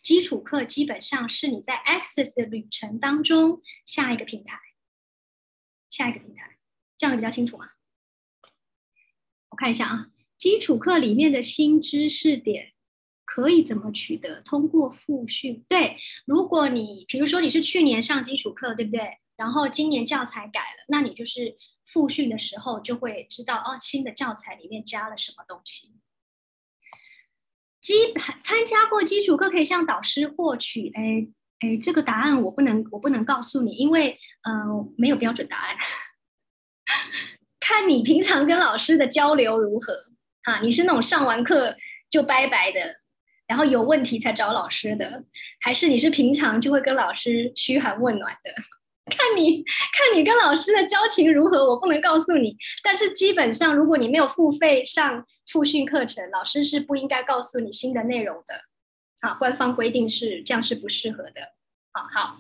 [0.03, 4.59] 基础课基本上是你在 Access 的旅程当中下一个平台，
[5.89, 6.59] 下一个平台，
[6.99, 7.71] 这样比较清楚吗？
[9.49, 12.75] 我看一下啊，基础课里面的新知识点
[13.25, 14.43] 可以怎么取得？
[14.43, 15.65] 通过复训。
[15.67, 15.97] 对，
[16.27, 19.17] 如果你比如说你是去年上基础课，对不对？
[19.35, 21.57] 然后今年教材改了，那你就是。
[21.87, 25.93] 复训的时候就会知道哦，新的教材里面加了什么东西。
[27.81, 27.95] 基
[28.43, 31.29] 参加过基础课可以向导师获取，哎
[31.61, 35.77] 哎，这个答案我不能我不能告诉你，因为嗯没有标准答案，
[37.61, 39.95] 看你平常跟老师的交流如何
[40.43, 40.61] 啊？
[40.61, 41.77] 你是那种上完课
[42.11, 43.01] 就拜拜的，
[43.47, 45.25] 然后有问题才找老师的，
[45.61, 48.51] 还是你是平常就会跟老师嘘寒问暖的？
[49.07, 52.57] 看你 看你跟老师的交情如何，我不能告诉你。
[52.83, 58.63] 但是基本上，如果你没有付费上复训课程，老师是不应该告诉你新的内容的。
[59.21, 61.53] 好，官方规定是这样是不适合的。
[61.93, 62.37] 好好，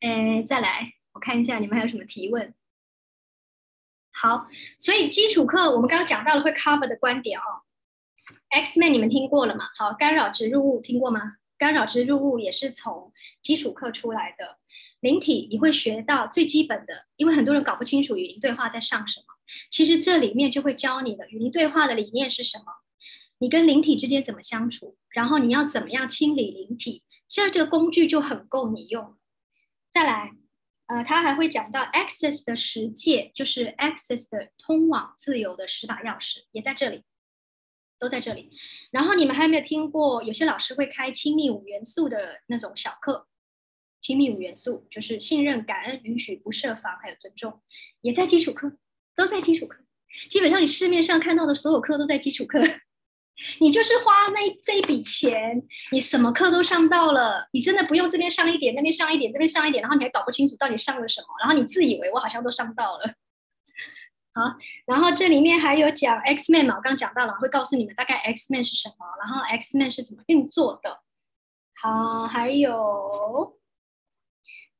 [0.00, 2.54] 诶，再来，我看一下你们还有什么提问。
[4.12, 4.46] 好，
[4.78, 7.64] 所以基础课我们刚刚讲到了会 cover 的观点哦。
[8.54, 9.68] Xman 你们听过了吗？
[9.76, 11.36] 好，干扰植入物听过吗？
[11.58, 13.12] 干扰植入物也是从
[13.42, 14.58] 基础课出来的。
[15.04, 19.26] 灵体你会学到最基本的，因为很多人搞不清楚语灵对话在上什么。
[19.70, 22.64] 其实这里面就会教你的语灵对话的理念是什么，
[23.38, 29.14] 你跟灵体之间怎么相处，然后你要怎么样清理灵体，现在这个工具就很够你用。
[29.92, 30.32] 再来。
[30.86, 37.04] 呃，他还会讲到 Access 的十戒，就是 Access 的通往自由的十把钥匙，也在这里，
[37.98, 38.50] 都在这里。
[38.90, 43.26] 然后你们还没有听过，有些老师会开亲密五元素的那种小课？
[44.04, 47.62] 亲密五元素就是信任、感恩、允许、不设防，还有尊重，
[48.02, 48.76] 也在基础课，
[49.16, 49.78] 都在基础课。
[50.28, 52.60] 基本上你市面上看到的所有课都在基础课。
[53.60, 63.14] 你就是花那这一笔钱，你什么课都上到了，你真的不用这边上一点，那边上一点，这边上一点，然后你还搞不清楚到底上了什么，然后你自以为我好像都上到了。
[64.34, 64.54] 好，
[64.86, 71.00] 然后这里面还有讲 X Man 嘛，我刚讲到了，会告诉你们大概 X Man 是什么，然后 X Man 是怎么运作的。
[71.80, 73.56] 好，还有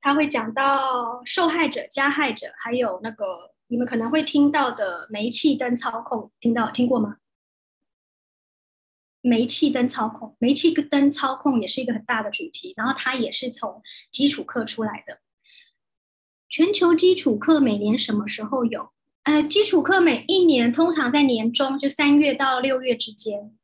[0.04, 7.16] 他会讲到受害者、加害者，还有那个你们可能会听到的煤气灯操控，听到听过吗？
[9.22, 15.20] 煤气灯操控，煤气灯操控也是一个很大的主题，然后它也是从基础课出来的。
[16.50, 18.92] 全球基础课每年什么时候有？
[19.22, 23.56] 呃，基础课每一年通常在年中，就三月到六月之间。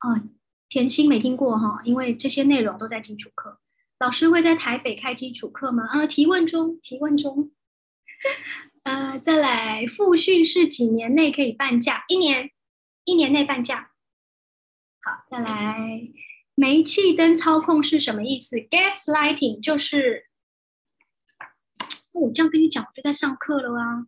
[0.00, 0.22] 哦，
[0.70, 3.60] 甜心没听过哈，因为这些内容都在基础课。
[4.00, 5.86] 老师会在台北开基础课吗？
[5.86, 7.52] 啊，提问中，提问中。
[8.82, 12.04] 呃，再来复训是几年内可以半价？
[12.08, 12.50] 一年，
[13.04, 13.90] 一年内半价。
[15.02, 16.08] 好，再来，
[16.54, 20.28] 煤气灯操控是什么意思？Gas lighting 就是，
[22.12, 24.06] 我这样跟你讲，我就在上课了啊。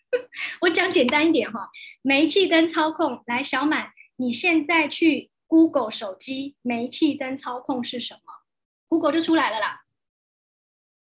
[0.60, 1.70] 我讲简单一点哈，
[2.02, 8.20] 煤气灯操控，来，小满，你现在去 Google 手机，煤气灯操控是什么
[8.88, 9.82] ？Google 就出来了啦。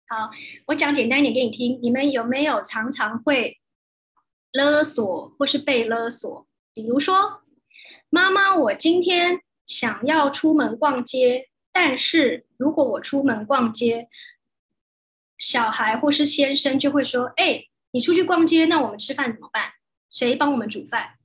[0.09, 0.31] 好，
[0.67, 3.61] 我讲简单一点给你听，你们有没有常常会
[4.53, 6.47] 勒索或是被勒索？
[6.73, 7.43] 比如说。
[8.09, 14.09] 妈妈，我今天想要出门逛街，但是如果我出门逛街，
[15.37, 19.73] 小孩或是先生就会说：“哎，你出去逛街，那我们吃饭怎么办？
[20.09, 21.19] 谁帮我们煮饭？”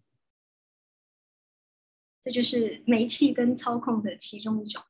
[2.20, 4.84] 这就是煤气灯操控的其中一种。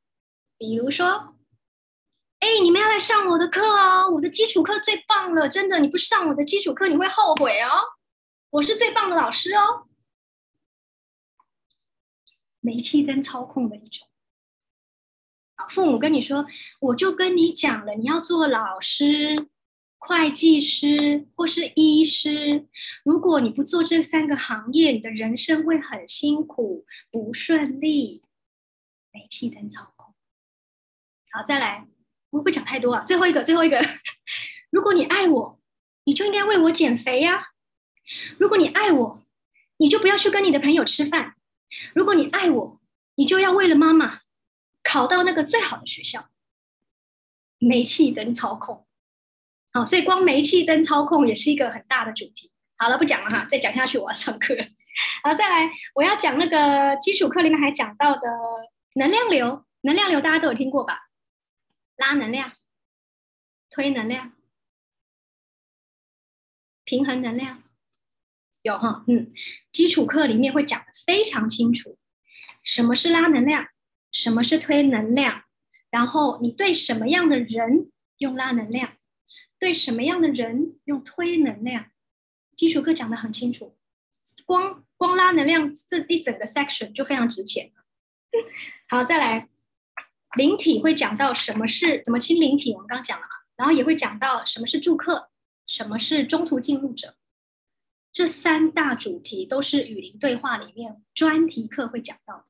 [0.57, 1.35] 比如说
[2.41, 7.69] ：“哎，你们要来上我的课哦，我的基础课最棒了，真的，你不上我的基础课你会后悔哦，
[8.49, 9.87] 我是最棒的老师哦。”
[12.59, 14.07] 煤气灯操控的一种。
[15.69, 16.47] 父母跟你说，
[16.79, 19.49] 我就跟你讲了，你要做老师、
[19.99, 22.67] 会计师或是医师。
[23.03, 28.23] 如果你不做这三个行业，你的人生会很辛苦、不顺利。
[29.11, 30.15] 煤气灯操控。
[31.31, 31.87] 好，再来，
[32.31, 33.03] 我不讲太多啊。
[33.05, 33.79] 最后一个，最后一个，
[34.71, 35.59] 如果你爱我，
[36.03, 37.49] 你就应该为我减肥呀。
[38.39, 39.23] 如果你爱我，
[39.77, 41.35] 你就不要去跟你的朋友吃饭。
[41.93, 42.81] 如果你爱我，
[43.15, 44.21] 你就要为了妈妈
[44.83, 46.29] 考到那个最好的学校。
[47.63, 48.87] 煤气灯操控，
[49.71, 52.51] 好，所以光煤气灯操控也是一个很大的主题。
[52.75, 54.55] 好了，不讲了哈，再讲下去我要上课。
[55.23, 58.21] 好，再来，我要讲那个基础课里面还讲到的
[58.95, 61.10] 能量流，能量流大家都有听过吧？
[62.01, 62.53] 拉能量、
[63.69, 64.33] 推能量、
[66.83, 67.61] 平衡能量。
[68.63, 69.31] 有哈，嗯，
[69.71, 71.99] 基础课里面会讲的非常清楚，
[72.63, 73.67] 什么是拉能量，
[74.11, 75.43] 什么是推能量，
[75.91, 78.97] 然后你对什么样的人用拉能量，
[79.59, 81.91] 对什么样的人用推能量，
[82.55, 83.77] 基础课讲的很清楚，
[84.45, 87.71] 光光拉能量这一整个 section 就非常值钱
[88.89, 89.49] 好，再来，
[90.37, 95.29] 灵体会讲到什么是怎么清灵体，我们刚讲了嘛，然后也会讲到什么是住客，
[95.67, 97.15] 什么是中途进入者。
[98.13, 102.45] 这三大主题都是语林对话里面专题课会讲到的，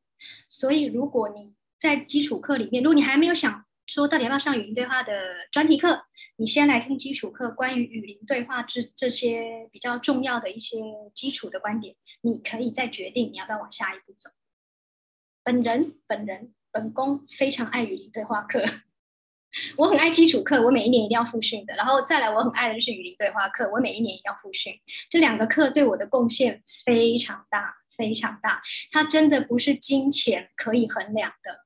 [0.49, 5.13] 所以如果你在基础课里面，如果你还没有想说到底要不要上语林对话的
[5.51, 6.03] 专题课，
[6.37, 10.79] 你先来听基础课关于语林对话这这些比较重要的一些
[11.13, 14.29] 基础的观点，你可以再决定你要不要往下一步走。
[15.43, 18.63] 本人本人本宫非常爱语音对话课。
[19.77, 21.75] 我很爱基础课，我每一年一定要复训的。
[21.75, 24.79] 然后再来，我很爱的就是语音对话课，我每一年也要复训。
[25.09, 28.61] 这两个课对我的贡献非常大，非常大。
[28.91, 31.65] 它真的不是金钱可以衡量的。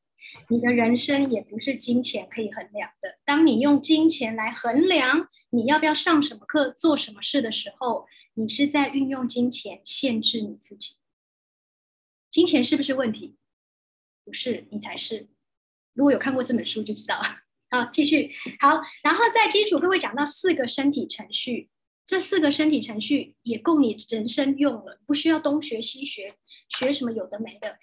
[0.49, 3.19] 你的人生也不是金钱可以衡量的。
[3.23, 10.95] 当你用金钱来衡量你要不要上什么课、做什么事的时候，你是在运用金钱限制你自己。
[12.31, 13.37] 金钱是不是问题？
[14.25, 15.27] 不是，你才是。
[15.93, 17.21] 如果有看过这本书就知道。
[17.71, 21.69] 好，继续好，然后在基础课会讲到四个身体程序，
[22.05, 26.27] 这四个身体程序也够你人生用了，不需要东学西学，
[26.69, 27.77] 学什么有的没的。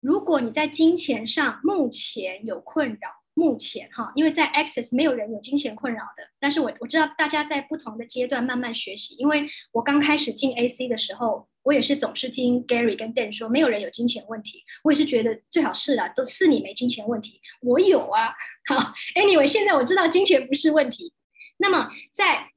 [0.00, 9.14] 如果你在金钱上目前有困扰，目前哈，因为在 Access 没有人有金钱困扰的，但是我我知道大家在不同的阶段慢慢学习。
[9.16, 18.32] 因为我刚开始进 AC 的时候，我也是总是听 Gary 跟 Dan 说没有人有金钱问题，我也是觉得最好是啊，都是你没金钱问题，我有啊。
[18.66, 21.12] 好，Anyway，现在我知道金钱不是问题。
[21.58, 22.52] 那么在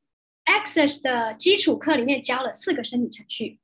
[0.46, 3.60] Access 的基础课里面教了四个身体程序，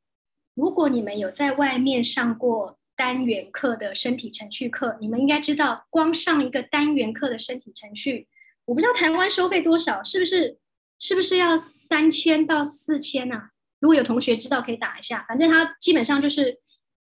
[0.54, 2.78] 如果你们有在外面上过。
[2.98, 8.28] 单元课的身体程序课，你们应该知道，光上一个单元课的身体程序，
[8.66, 10.58] 我不知道台湾收费多少，是不是？
[10.98, 13.50] 是不是要三千到四千呢？
[13.80, 15.26] 如果有同学知道，可以打一下。
[15.28, 16.62] 反正它基本上就是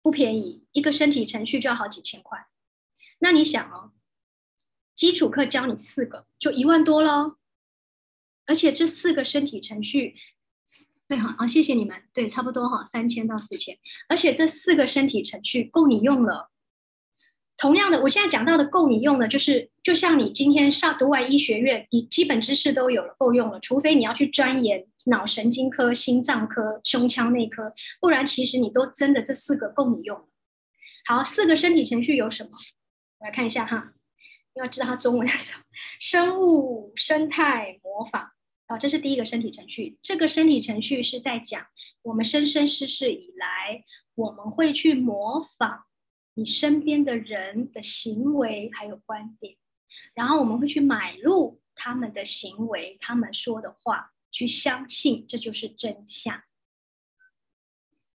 [0.01, 2.47] 不便宜，一个身体程序就要好几千块。
[3.19, 3.91] 那你想哦，
[4.95, 7.37] 基础课教你四个，就一万多喽。
[8.45, 10.15] 而且这四个身体程序。
[11.07, 12.03] 对哈，好，谢谢你们。
[12.13, 16.51] 对，差不多哈，三千到四千，而且这四个身体程序够你用了。
[17.59, 23.59] 同样的，我现在讲到的够你用的，就是就像你今天上读完医学院，你基本知识都有了，够用了。
[23.59, 30.25] 除非你要去钻研脑神经科、心脏科、胸腔内科，不然其实你都真的这四个够你用。
[31.05, 32.49] 好，四个身体程序有什么？
[33.19, 33.91] 我来看一下哈，
[34.55, 35.63] 你要知道它中文是什么：
[35.99, 38.29] 生物、生态、模仿。
[38.67, 39.97] 好，这是第一个身体程序。
[40.01, 41.65] 这个身体程序是在讲
[42.03, 43.83] 我们生生世世以来，
[44.15, 45.83] 我们会去模仿
[46.39, 49.57] 你身边的人的行为还有观点，
[50.13, 56.41] 然后我们会去买入他们的行为、他们说的话，去相信这就是真相。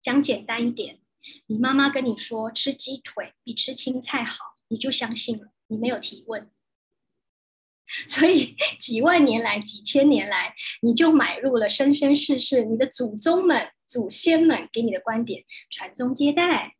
[0.01, 0.99] 讲简单一点，
[1.45, 6.51] 你妈妈跟你说吃鸡腿比吃青菜好，你就相信了，你没有提问。
[8.09, 16.75] 所以几万年来、几千年来，你就买入了生生世世你的祖宗们、祖先们给你的观点，传宗接代，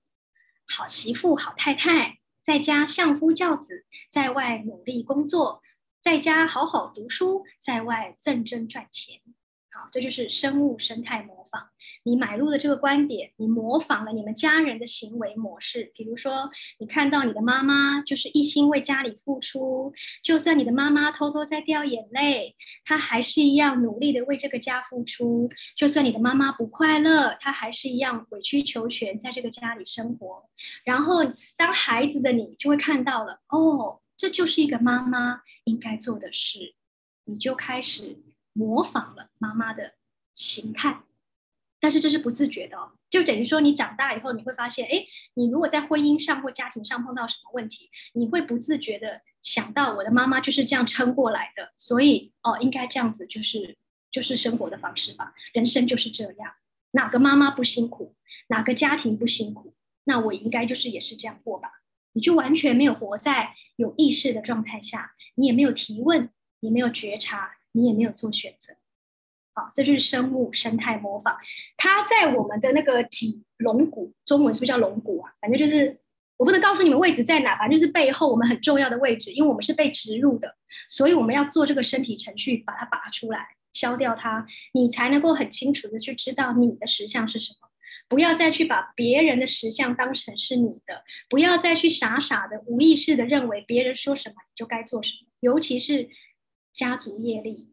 [0.71, 5.63] 好媳妇、好太太，在家相夫教子，在外努力工作，
[6.03, 9.19] 在家好好读书，在外挣真赚钱。
[9.71, 11.69] 好，这就是生物生态模仿。
[12.03, 15.91] 你买入了这个观点，你模仿了你们家人的行为模式。
[15.93, 25.49] 比如说，你看到你的妈妈就是一心为家里付出，就算你的妈妈偷偷在掉眼泪，她还是一样努力的为这个家付出。
[25.75, 30.49] 就算你的妈妈不快乐，她还是一样委曲求全在这个家里生活。
[30.83, 31.19] 然后，
[31.57, 36.75] 当孩子的你就会看到了，哦，这就是一个妈妈应该做的事，
[37.25, 38.17] 你就开始
[38.53, 39.93] 模仿了妈妈的
[40.33, 41.03] 形态。
[41.79, 53.77] 但是这是不自觉的，哦，就等于说你长大以后，你会发现，哎，你如果在婚姻上或家庭上碰到什么问题，你会不自觉的想到我的妈妈就是这样撑过来的，所以哦，应该这样子就是
[54.11, 56.53] 就是生活的方式吧，人生就是这样，
[56.91, 58.15] 哪个妈妈不辛苦，
[58.47, 61.71] 哪个家庭不辛苦，那我应该就是也是这样过吧，
[62.11, 68.75] 你就完全没有活在有意识的状态下，你也没有提问，你没有觉察，你也没有做选择。
[69.53, 71.35] 好这就是生物生态模仿，
[71.75, 75.33] 它在我们的那个脊龙骨，中文是不是叫龙骨啊？
[75.41, 75.99] 反正就是
[76.37, 80.55] 我不能告诉你们位置在哪，反正就是背后我们很重要的位置，因为我们是被植入的，
[80.87, 87.67] 所以我们要做这个身体程序，把它拔出来，消掉它，你才能够很清楚的去知道你的实相是什么，
[88.07, 96.07] 不要再去把别人的实相当成是你的，不要再去傻傻的无意识的认为别人说什么你就该做什么，尤其是
[96.73, 97.68] 家族业力。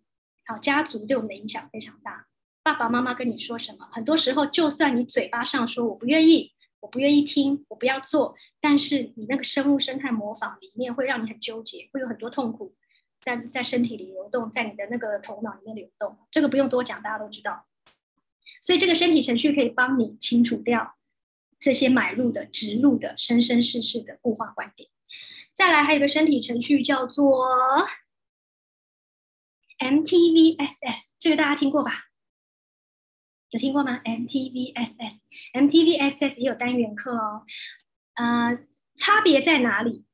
[0.49, 2.29] 好，家族对我们的影响非常大。
[2.63, 12.77] 爸爸妈妈跟你说什么，很多时候就算你嘴巴上说我不愿意，我不愿意听，我不要做，但是你那个生物生态模仿里面会让你很纠结，会有很多痛苦
[13.21, 16.17] 在在身体里流动，在你的那个头脑里面流动。
[16.31, 17.67] 这个不用多讲，大家都知道。
[18.63, 20.95] 所以这个身体程序可以帮你清除掉
[21.59, 24.89] 这些买入的、植入的、生生世世的固化观点。
[25.55, 27.49] 再来，还有一个身体程序叫做。
[29.79, 31.92] MTVSS 这个大家听过吧？
[33.50, 37.44] 有听过吗？MTVSS，MTVSS 也有单元课哦。
[38.14, 38.58] 呃，
[38.96, 40.04] 差别在哪里？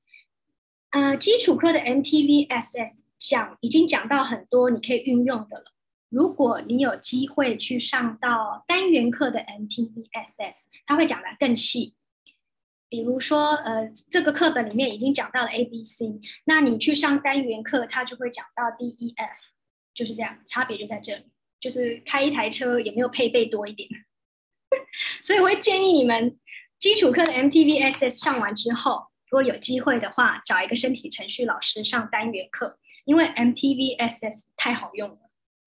[0.91, 5.73] 呃，基础课的 MTVSS 讲已经讲到很多你可以运用的了。
[6.11, 10.55] 如果你有机会去上到单元课的 MTVSS，
[10.85, 11.95] 它会讲的更细。
[12.91, 19.41] 比如说，呃，这个课本里面已经讲到了 A、B、C，那你去上单元课，它就会讲到 D、E、F，
[19.95, 21.25] 就是这样，差别就在这里，
[21.61, 23.89] 就是开一台车有没有配备多一点。
[25.23, 26.39] 所以我会建议你们
[26.79, 35.19] 基础课的 MTVSS 上完之后，如果有机会的话，找一个身体程序老师上单元课，因为 MTVSS 太好用了，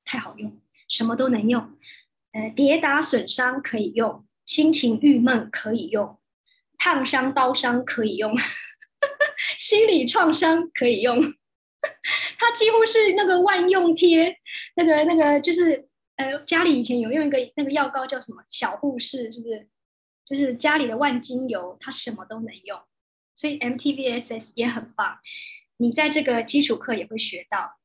[0.03, 0.59] 太好用，
[0.89, 1.77] 什么都能用。
[2.31, 6.19] 呃，跌打损伤可以用，心情郁闷可以用。
[6.77, 8.35] 烫伤、刀伤可以用，
[9.57, 11.33] 心理创伤可以用，
[12.37, 14.37] 它几乎是那个万用贴，
[14.75, 19.67] 那个那个就是呃，家里以前有用一个那个药膏叫什么小护士，是不是？
[20.25, 22.79] 就是家里的万金油，它什么都能用，
[23.35, 25.19] 所以 MTVSS 也很棒。
[25.77, 27.77] 你在这个基础课也会学到。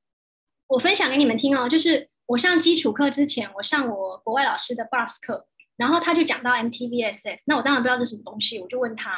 [0.68, 5.48] 我分享给你们听哦，就是我上基础课之前，我上我国外老师的 Bus 课。
[5.80, 9.12] 然后他就讲到 MTVSS，那我当然不知道这是什么东西，我就问他，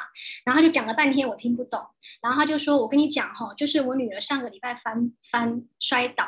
[0.44, 1.80] 然后他就讲了半天，我听不懂。
[2.22, 6.24] 然后他就说：“我跟你讲哈，就是我女儿上个礼拜翻翻摔倒，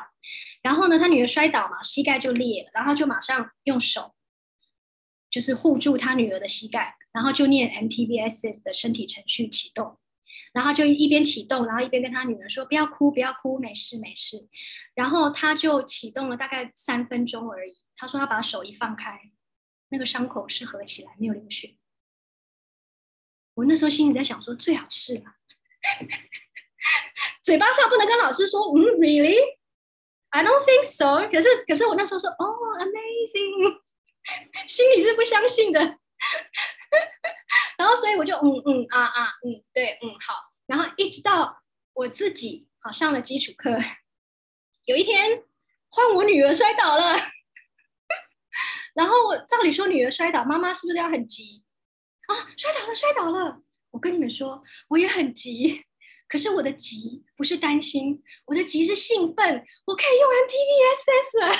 [0.61, 4.12] 然后呢，他女儿摔倒嘛，膝盖就裂了，然后就马上用手
[5.30, 9.99] 就是护住他女儿的膝盖，然后就念 MTVSS 的身体程序启动，
[10.53, 14.49] 然后就一边启动，然后一边跟他女儿说：不要哭，不要哭，没事没事。
[14.97, 17.72] 然后他就启动了大概三分钟而已。
[17.97, 19.20] 他说他把手一放开。”
[19.89, 21.76] 那个伤口是合起来，没有流血。
[23.55, 25.37] 我那时候心里在想说，最好是啊，
[27.43, 31.28] 嘴巴上不能跟老师说，嗯，really，I don't think so。
[31.30, 33.80] 可是，可是我那时候说，哦，amazing，
[34.66, 35.80] 心里是不相信的。
[37.78, 40.35] 然后，所以我就，嗯嗯啊啊，嗯，对，嗯好。
[40.66, 41.62] 然后一直到
[41.93, 43.78] 我自己好上了基础课，
[44.87, 45.45] 有一天
[45.91, 47.16] 换我女儿摔倒了。
[48.95, 51.62] 然后我照理说，女儿摔倒，妈妈是不是要很急
[52.28, 52.34] 啊？
[52.57, 53.61] 摔倒了，摔倒了！
[53.90, 55.84] 我跟你们说，我也很急，
[56.28, 61.57] 可是我的急不是担心，我的急是兴奋，我可以用 MTVSS，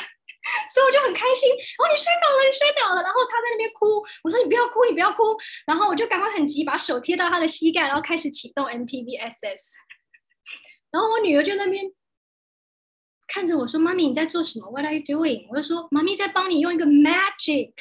[0.73, 1.49] 所以我就很开心。
[1.51, 3.03] 然哦，你摔倒了，你摔倒了！
[3.03, 5.37] 然后他在那边哭，我说你不要哭，你不要哭。
[5.67, 9.75] 然后我就赶快很急，把手贴到他的膝盖，然后开始启动 MTVSS。
[10.93, 11.93] 然后我女儿就那边。
[13.35, 17.79] 看着我说：“妈咪，你在做什么？What are you doing？” 我就说：“妈咪在帮你用一个 magic，magic。”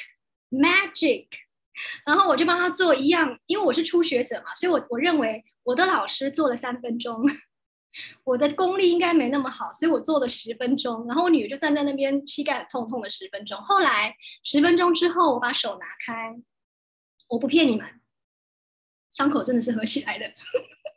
[2.07, 7.23] 然后我就帮他做一样，因为我是初学者嘛，所以我我认为我的老师做了三分钟，
[8.23, 11.05] 我的功力应该没那么好，所以我做了十分钟。
[11.05, 13.55] 然后我女儿就站在那边，膝盖痛痛的十分钟。
[13.61, 16.35] 后来十分钟之后，我把手拿开，
[17.27, 17.87] 我不骗你们，
[19.11, 20.33] 伤口真的是合起来的，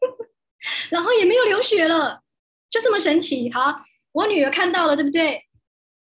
[0.89, 2.23] 然后也没有流血了，
[2.71, 3.53] 就这么神奇。
[3.53, 3.85] 好。
[4.17, 5.45] 我女儿看到了，对不对？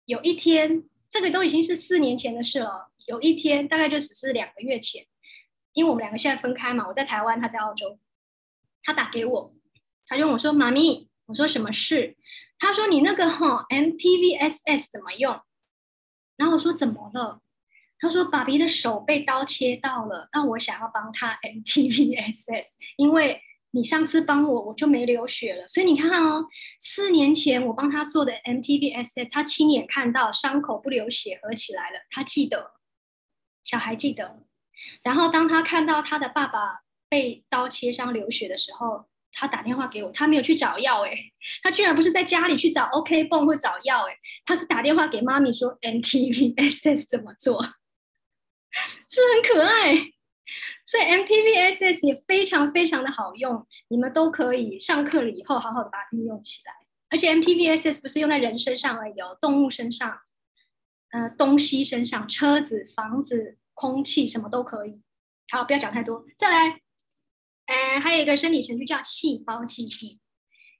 [0.04, 2.90] 有一天，这个都已经是四年前的事了。
[3.06, 5.06] 有一天，大概就只是两个月前，
[5.74, 8.00] 因为我们两个现在分开嘛，我在台湾，她在澳洲。
[8.82, 9.54] 她打给我，
[10.08, 12.16] 她就问我说：“妈咪，我说什么事？”
[12.58, 15.40] 她说：“你那个哈 MTVSS 怎么用？”
[16.36, 17.40] 然后我说：“怎么了？”
[18.00, 22.64] 她说：“爸比的手被刀切到了，那我想要帮他 MTVSS，
[22.96, 23.40] 因为。”
[23.72, 25.68] 你上次帮我，我就没流血了。
[25.68, 26.46] 所以你看看哦，
[26.80, 32.72] 四年前我帮他做的 MTVSS，他亲眼看到伤口不流血合起来了，他记得，
[33.62, 34.44] 小孩记得。
[35.02, 41.14] 然后当他看到他的爸爸被刀切伤流血的时候，他打电话给我，他没有去找药，哎，
[41.62, 47.62] 他居然不是在家里去找 OK 泵或找药，哎，他是打电话给妈咪说 MTVSS 怎么做，
[49.08, 50.12] 是很可爱。
[50.86, 56.72] 所以 MTVSS 也非常非常的好用，你们都可以上课了以后好好的把它运用起来。
[57.09, 60.20] 而且 MTVSS 不是用在人身上而已，哦，动物身上，
[61.11, 65.03] 呃，东西身上，车子、房子、空气什么都可以。
[65.48, 66.24] 好，不要讲太多。
[66.38, 66.80] 再来，
[67.66, 70.20] 呃，还有一个生理程序叫细胞记忆。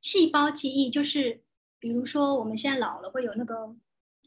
[0.01, 1.43] 细胞记忆就是，
[1.81, 3.75] 比如说我们现在老了会有那个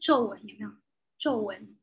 [0.00, 0.70] 皱纹，有没有
[1.18, 1.74] 皱纹？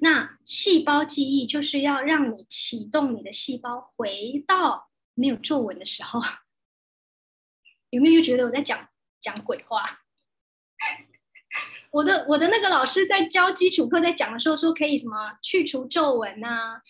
[0.00, 6.20] 那细胞记忆就是要让你启动你的细胞回到没有皱纹的时候，
[7.90, 8.88] 有没有觉得我在讲
[9.20, 10.00] 讲鬼话？
[11.92, 16.80] 我的我的那个老师在教基础课在讲的时候说可以什么去除皱纹啊，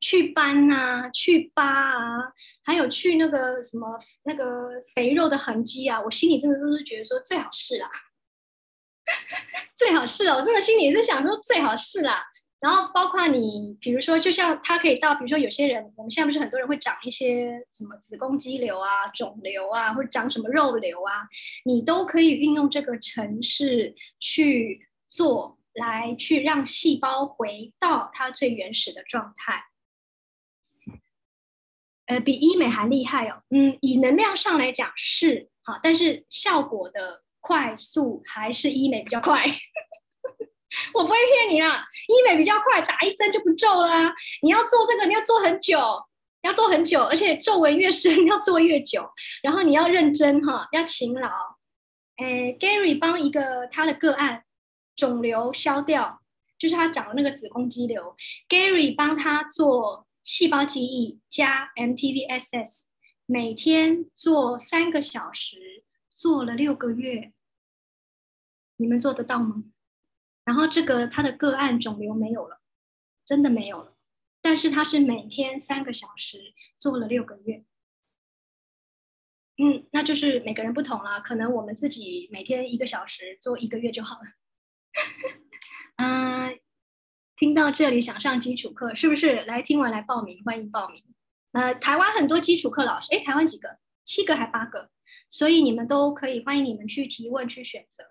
[0.00, 2.32] 去斑啊，去疤啊，
[2.62, 7.90] 还有去那个什么那个肥肉的痕迹啊，我心里真的都是觉得说最好是啦。
[9.74, 12.22] 最好是哦，真的心里是想说最好是啦。
[12.60, 21.26] 然后包括你，比如说，就像它可以到，比如说有些人，我们现在不是很多人会长一些什么子宫肌瘤啊、肿瘤啊，或者长什么肉瘤啊，
[21.64, 29.64] 你都可以运用这个程式去做，来去让细胞回到它最原始的状态。
[32.06, 33.42] 呃，比医美还厉害哦。
[33.48, 39.46] 嗯，以能量上来讲是好，但是效果的快速还是医美比较快。
[40.94, 44.14] 我不会骗你啦，医美比较快，打一针就不皱啦。
[44.42, 45.78] 你要做这个，你要做很久，
[46.42, 49.10] 要做很久，而且皱纹越深 要做越久。
[49.42, 51.28] 然后你要认真哈，要勤劳。
[52.18, 54.44] 诶，Gary 帮一个他的个案
[54.94, 56.20] 肿瘤消掉，
[56.58, 58.14] 就是他长了那个子宫肌瘤。
[58.48, 62.82] Gary 帮他做细胞记忆加 MTVSS，
[63.26, 65.82] 每天做三个小时，
[66.14, 67.32] 做了六个月。
[68.76, 69.64] 你们做得到吗？
[70.44, 72.60] 然后这个他的个案肿瘤没有了，
[73.24, 73.96] 真的没有了。
[74.42, 77.64] 但是他是每天三个小时做了六个月，
[79.58, 81.20] 嗯，那就是每个人不同了。
[81.20, 84.22] 可能我们自己每天一个小时做一个月就好了。
[85.96, 86.58] 嗯，
[87.36, 89.44] 听到这里想上基础课是不是？
[89.44, 91.04] 来听完来报名，欢迎报名。
[91.52, 93.78] 呃，台湾很多基础课老师，哎，台湾几个？
[94.06, 94.90] 七个还八个？
[95.28, 98.04] 所以你们都可以欢迎你们去提问去选择。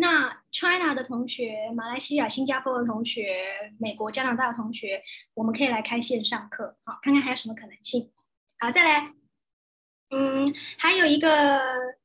[0.00, 5.02] 那 China 的同学、马来西亚、新加坡的同学、美国、加拿大的同学，
[5.34, 8.12] 我们可以来开线上课，好，看看还有什么可能性。
[8.60, 9.12] 好，再来，
[10.12, 11.60] 嗯，还有一个，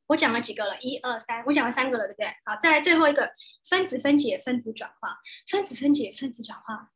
[0.08, 0.76] 我讲了几个了？
[0.80, 2.26] 一二三，我讲了三个了，对不对？
[2.46, 3.30] 好，再来最后一个，
[3.70, 6.90] 分子分解、分子转化、分子分解、分子转化，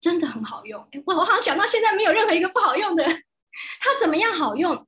[0.00, 0.88] 真的很好用。
[1.06, 3.04] 我我好像讲到现在没有任何一个不好用的，
[3.78, 4.84] 它怎么样好用？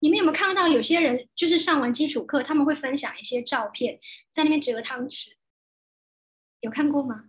[0.00, 4.00] 你们有没有看到有些人就是上完基础课，他们会分享一些照片，
[4.32, 5.34] 在那边折汤匙，
[6.60, 7.26] 有看过吗？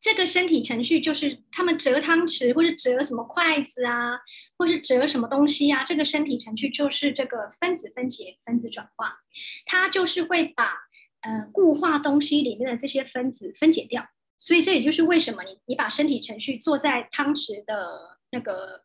[0.00, 4.18] 这个身体程序就是他们折汤匙，或是折什么筷子啊，
[4.58, 5.84] 或是折什么东西啊。
[5.84, 9.20] 这个身体程序就是这个分子分解、分子转化，
[9.66, 10.72] 它就是会把
[11.20, 14.08] 呃固化东西里面的这些分子分解掉。
[14.38, 18.84] 所以这也就是为什么你你把身体程序做在汤匙的那个。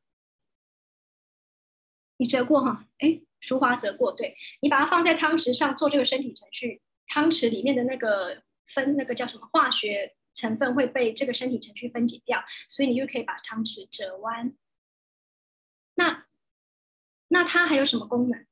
[2.17, 2.87] 你折过哈？
[2.99, 4.11] 哎，淑华折过。
[4.11, 14.53] 对你把它放在汤匙上做这个身体程序，汤匙里面的那个分那个叫什么化学成分会被这个身体程序分解掉，所以你就可以把汤匙折弯。
[15.95, 16.25] 那
[17.27, 18.45] 那它还有什么功能？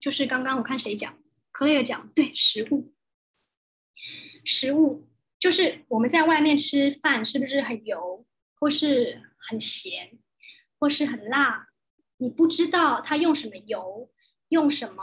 [0.00, 1.18] 就是刚刚我看谁讲
[1.52, 2.94] ，Clare 讲对，食物，
[4.44, 5.08] 食物
[5.40, 10.18] 就是我们在外面吃饭是不是很油，或是很咸，
[10.78, 11.68] 或是很辣？
[12.18, 14.10] 你不知道它用什么油，
[14.48, 15.02] 用什么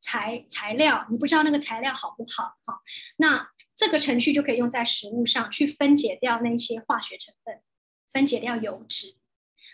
[0.00, 2.80] 材材料，你不知道那个材料好不好哈？
[3.16, 7.60] 那这个程序就可以用在食物上去分解掉那些化学成分，
[8.12, 9.16] 分解掉油脂，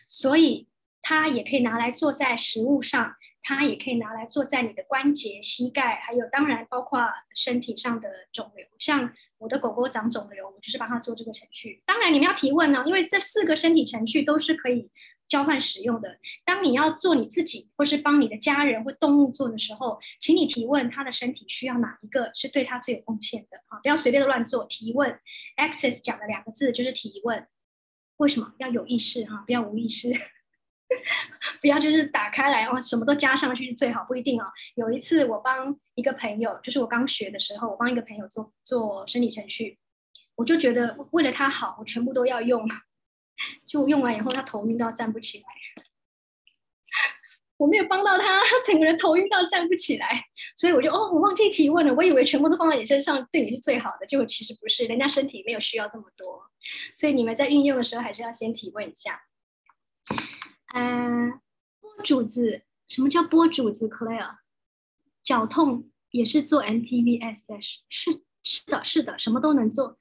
[0.09, 0.69] 所以
[1.03, 8.67] 它也可以拿来做在食物上，它也可以拿来做在你的关节、膝盖，还有当然包括身体上的肿瘤。
[8.79, 11.83] 像我的狗狗长肿瘤，我就是帮它做这个程序。
[11.85, 14.91] 当然你们要提问呢，因为这四个身体程序都是可以。
[15.29, 16.19] 交换使用的。
[16.45, 23.79] 当你要做你自己，或是帮你的家人或动物做的时候，请你提问他的身体需要哪一个是对他最有贡献的啊！
[23.83, 24.65] 不要随便的乱做。
[24.65, 25.19] 提问
[25.57, 27.47] ，access 讲的两个字就是提问。
[28.19, 29.43] 为什么要有意识哈？
[29.47, 30.13] 不要无意识。
[31.63, 34.45] 不要就是打开来哦，什么都加上去是最好，不一定哦。
[34.75, 39.79] 有一次我帮一个朋友，就是我刚学的时候，我帮一个朋友做做生理程序，
[40.37, 42.69] 我就觉得为了他好，我全部都要用。
[43.67, 45.45] 就用完以后，他头晕到站不起来。
[47.57, 50.25] 我没有帮到他，他整个人头晕到站不起来。
[50.57, 51.95] 所以我就哦，我忘记提问了。
[51.95, 54.07] 我以为全部都放在你身上，对你是最好的。
[54.07, 56.43] 结果其实不是，人家身体没有需要这么多。
[56.97, 59.23] 所以你们在运用的时候，还是要先提问一下。
[60.75, 61.41] 嗯，
[61.81, 64.39] 拨主子，什么叫拨主子？Clare，
[65.23, 68.25] 脚痛也是做 MTVSS 是。
[68.43, 69.97] 是的，是的，什么都能做。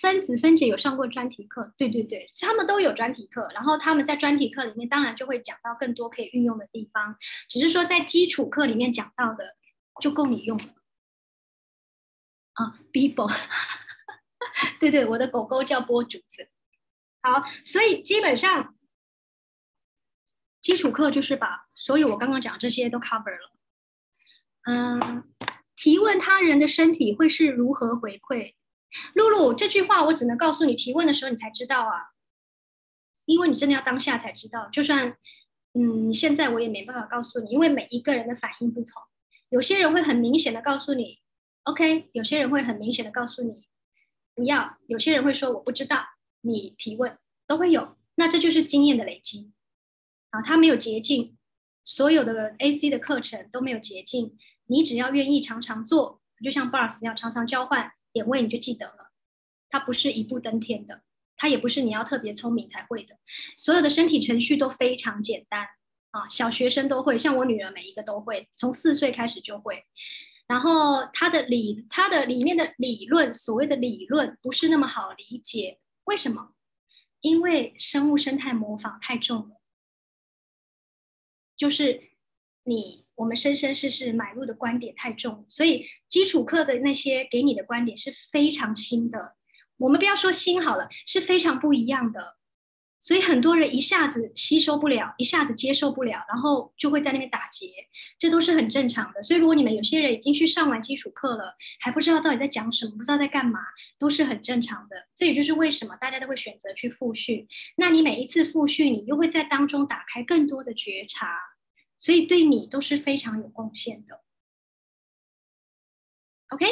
[0.00, 3.48] 分子分解有上过专题课，对对对，他们都有专题课。
[3.52, 7.16] 然后他们在专题课里面，当然就会讲到更多可以运用的地方。
[7.48, 9.56] 只是说在基础课里面讲到的，
[10.00, 10.74] 就够你用了。
[12.52, 13.34] 啊，Before，
[14.78, 16.48] 对对，我的狗狗叫波竹子。
[17.22, 18.76] 好，所以基本上
[20.60, 23.52] 基础课就是把所有我刚刚讲这些都 cover 了。
[24.66, 25.24] 嗯。
[25.80, 28.52] 提问他人的身体会是如何回馈？
[29.14, 32.10] 露露这句话我只能告诉你，提问的时候你才知道啊，
[33.24, 34.68] 因为你真的要当下才知道。
[34.70, 35.16] 就算
[35.72, 39.02] 嗯，现在我也没办法告诉你，因为每一个人的反应不同。
[39.48, 41.20] 有些人会很明显的告诉你
[41.62, 43.66] OK，有些人会很明显的告诉你
[44.34, 46.04] 不要，有些人会说我不知道。
[46.42, 49.50] 你提问都会有，那这就是经验的累积
[50.28, 51.38] 啊，它没有捷径，
[51.84, 54.36] 所有的 AC 的课程都没有捷径。
[54.70, 59.10] 你只要愿意常常做，就像 boss 一样常常交换点位，你就记得了。
[59.68, 61.02] 它不是一步登天的，
[61.36, 63.18] 它也不是你要特别聪明才会的，
[63.58, 65.66] 所有的身体程序都非常简单
[66.10, 69.84] 啊，小学生都会，像我女儿每一个都会，从四岁开始就会。
[70.46, 76.54] 然后它的理，它的里面的理论，所谓的理论不是那么好理解，为什么？
[77.20, 79.60] 因为生物生态模仿太重了，
[81.56, 82.10] 就是
[82.64, 89.36] 你我们生生世世买入的观点太重，所以基础课的那些给你的观点是非常新的。
[89.76, 92.36] 我们不要说新好了，是非常不一样的。
[92.98, 97.66] 所以很多人一下子吸收不了，一下子接受不了，然后就会在那边打结，
[98.18, 99.22] 这都是很正常的。
[99.22, 103.60] 所以如果你们有些人已经去上完基础课了，还不知道到底在讲什么，不知道在干嘛，
[103.98, 104.96] 都是很正常的。
[105.14, 107.46] 这也就是为什么大家都会选择去复训。
[107.76, 111.26] 那你每一次复训，你又会在当中打开更多的觉察，
[112.00, 114.22] 所以对你都是非常有贡献的。
[116.48, 116.66] OK，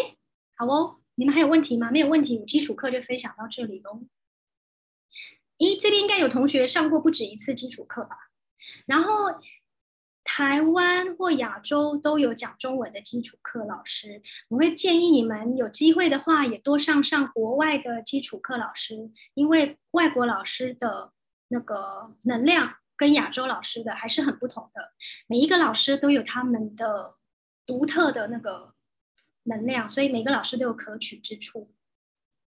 [0.57, 1.93] 好哦，你们还有问题吗？
[1.93, 4.03] 没有问题，基础课就分享到这里喽。
[5.59, 8.17] 咦，这边应该有同学上过不止一次基础课吧？
[8.87, 9.41] 然后
[10.25, 21.13] 台湾或亚洲都有讲中文的基础课老师，我会建议你们有机会的话，也多上上国外的基础课老师，因为外国老师的
[21.49, 24.93] 那个能量跟亚洲老师的还是很不同的。
[25.27, 27.15] 每一个老师都有他们的
[27.65, 28.75] 独特的那个
[29.45, 31.73] 能量，所以每个老师都有可取之处。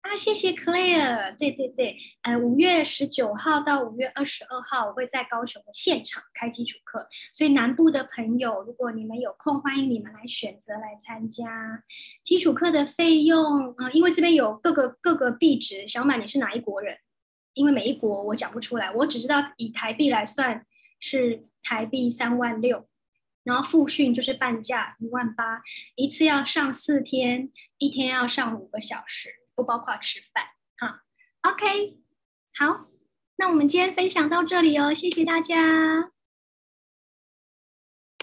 [0.02, 1.38] 啊，谢谢 Claire。
[1.38, 11.84] 对对对，呃，五月十九号到五月二十二号，我会在高雄的现场开基础课，所以南部的朋友，如果你们有空，欢迎你们来选择来参加
[12.24, 15.88] 基础课的费用啊，因为这边有各个各个币值。
[15.88, 16.98] 小满，你是哪一国人？
[17.54, 20.66] 因为每一国我讲不出来，我只知道以台币来算
[21.00, 22.88] 是台币三万六，
[23.44, 25.62] 然后复训就是半价一万八，
[25.96, 29.42] 一次要上四天，一天要上五个小时。
[29.54, 30.46] 不包括吃饭，
[30.78, 31.04] 哈
[31.42, 32.00] ，OK，
[32.56, 32.88] 好，
[33.36, 36.12] 那我们今天分享到这里哦，谢谢大家。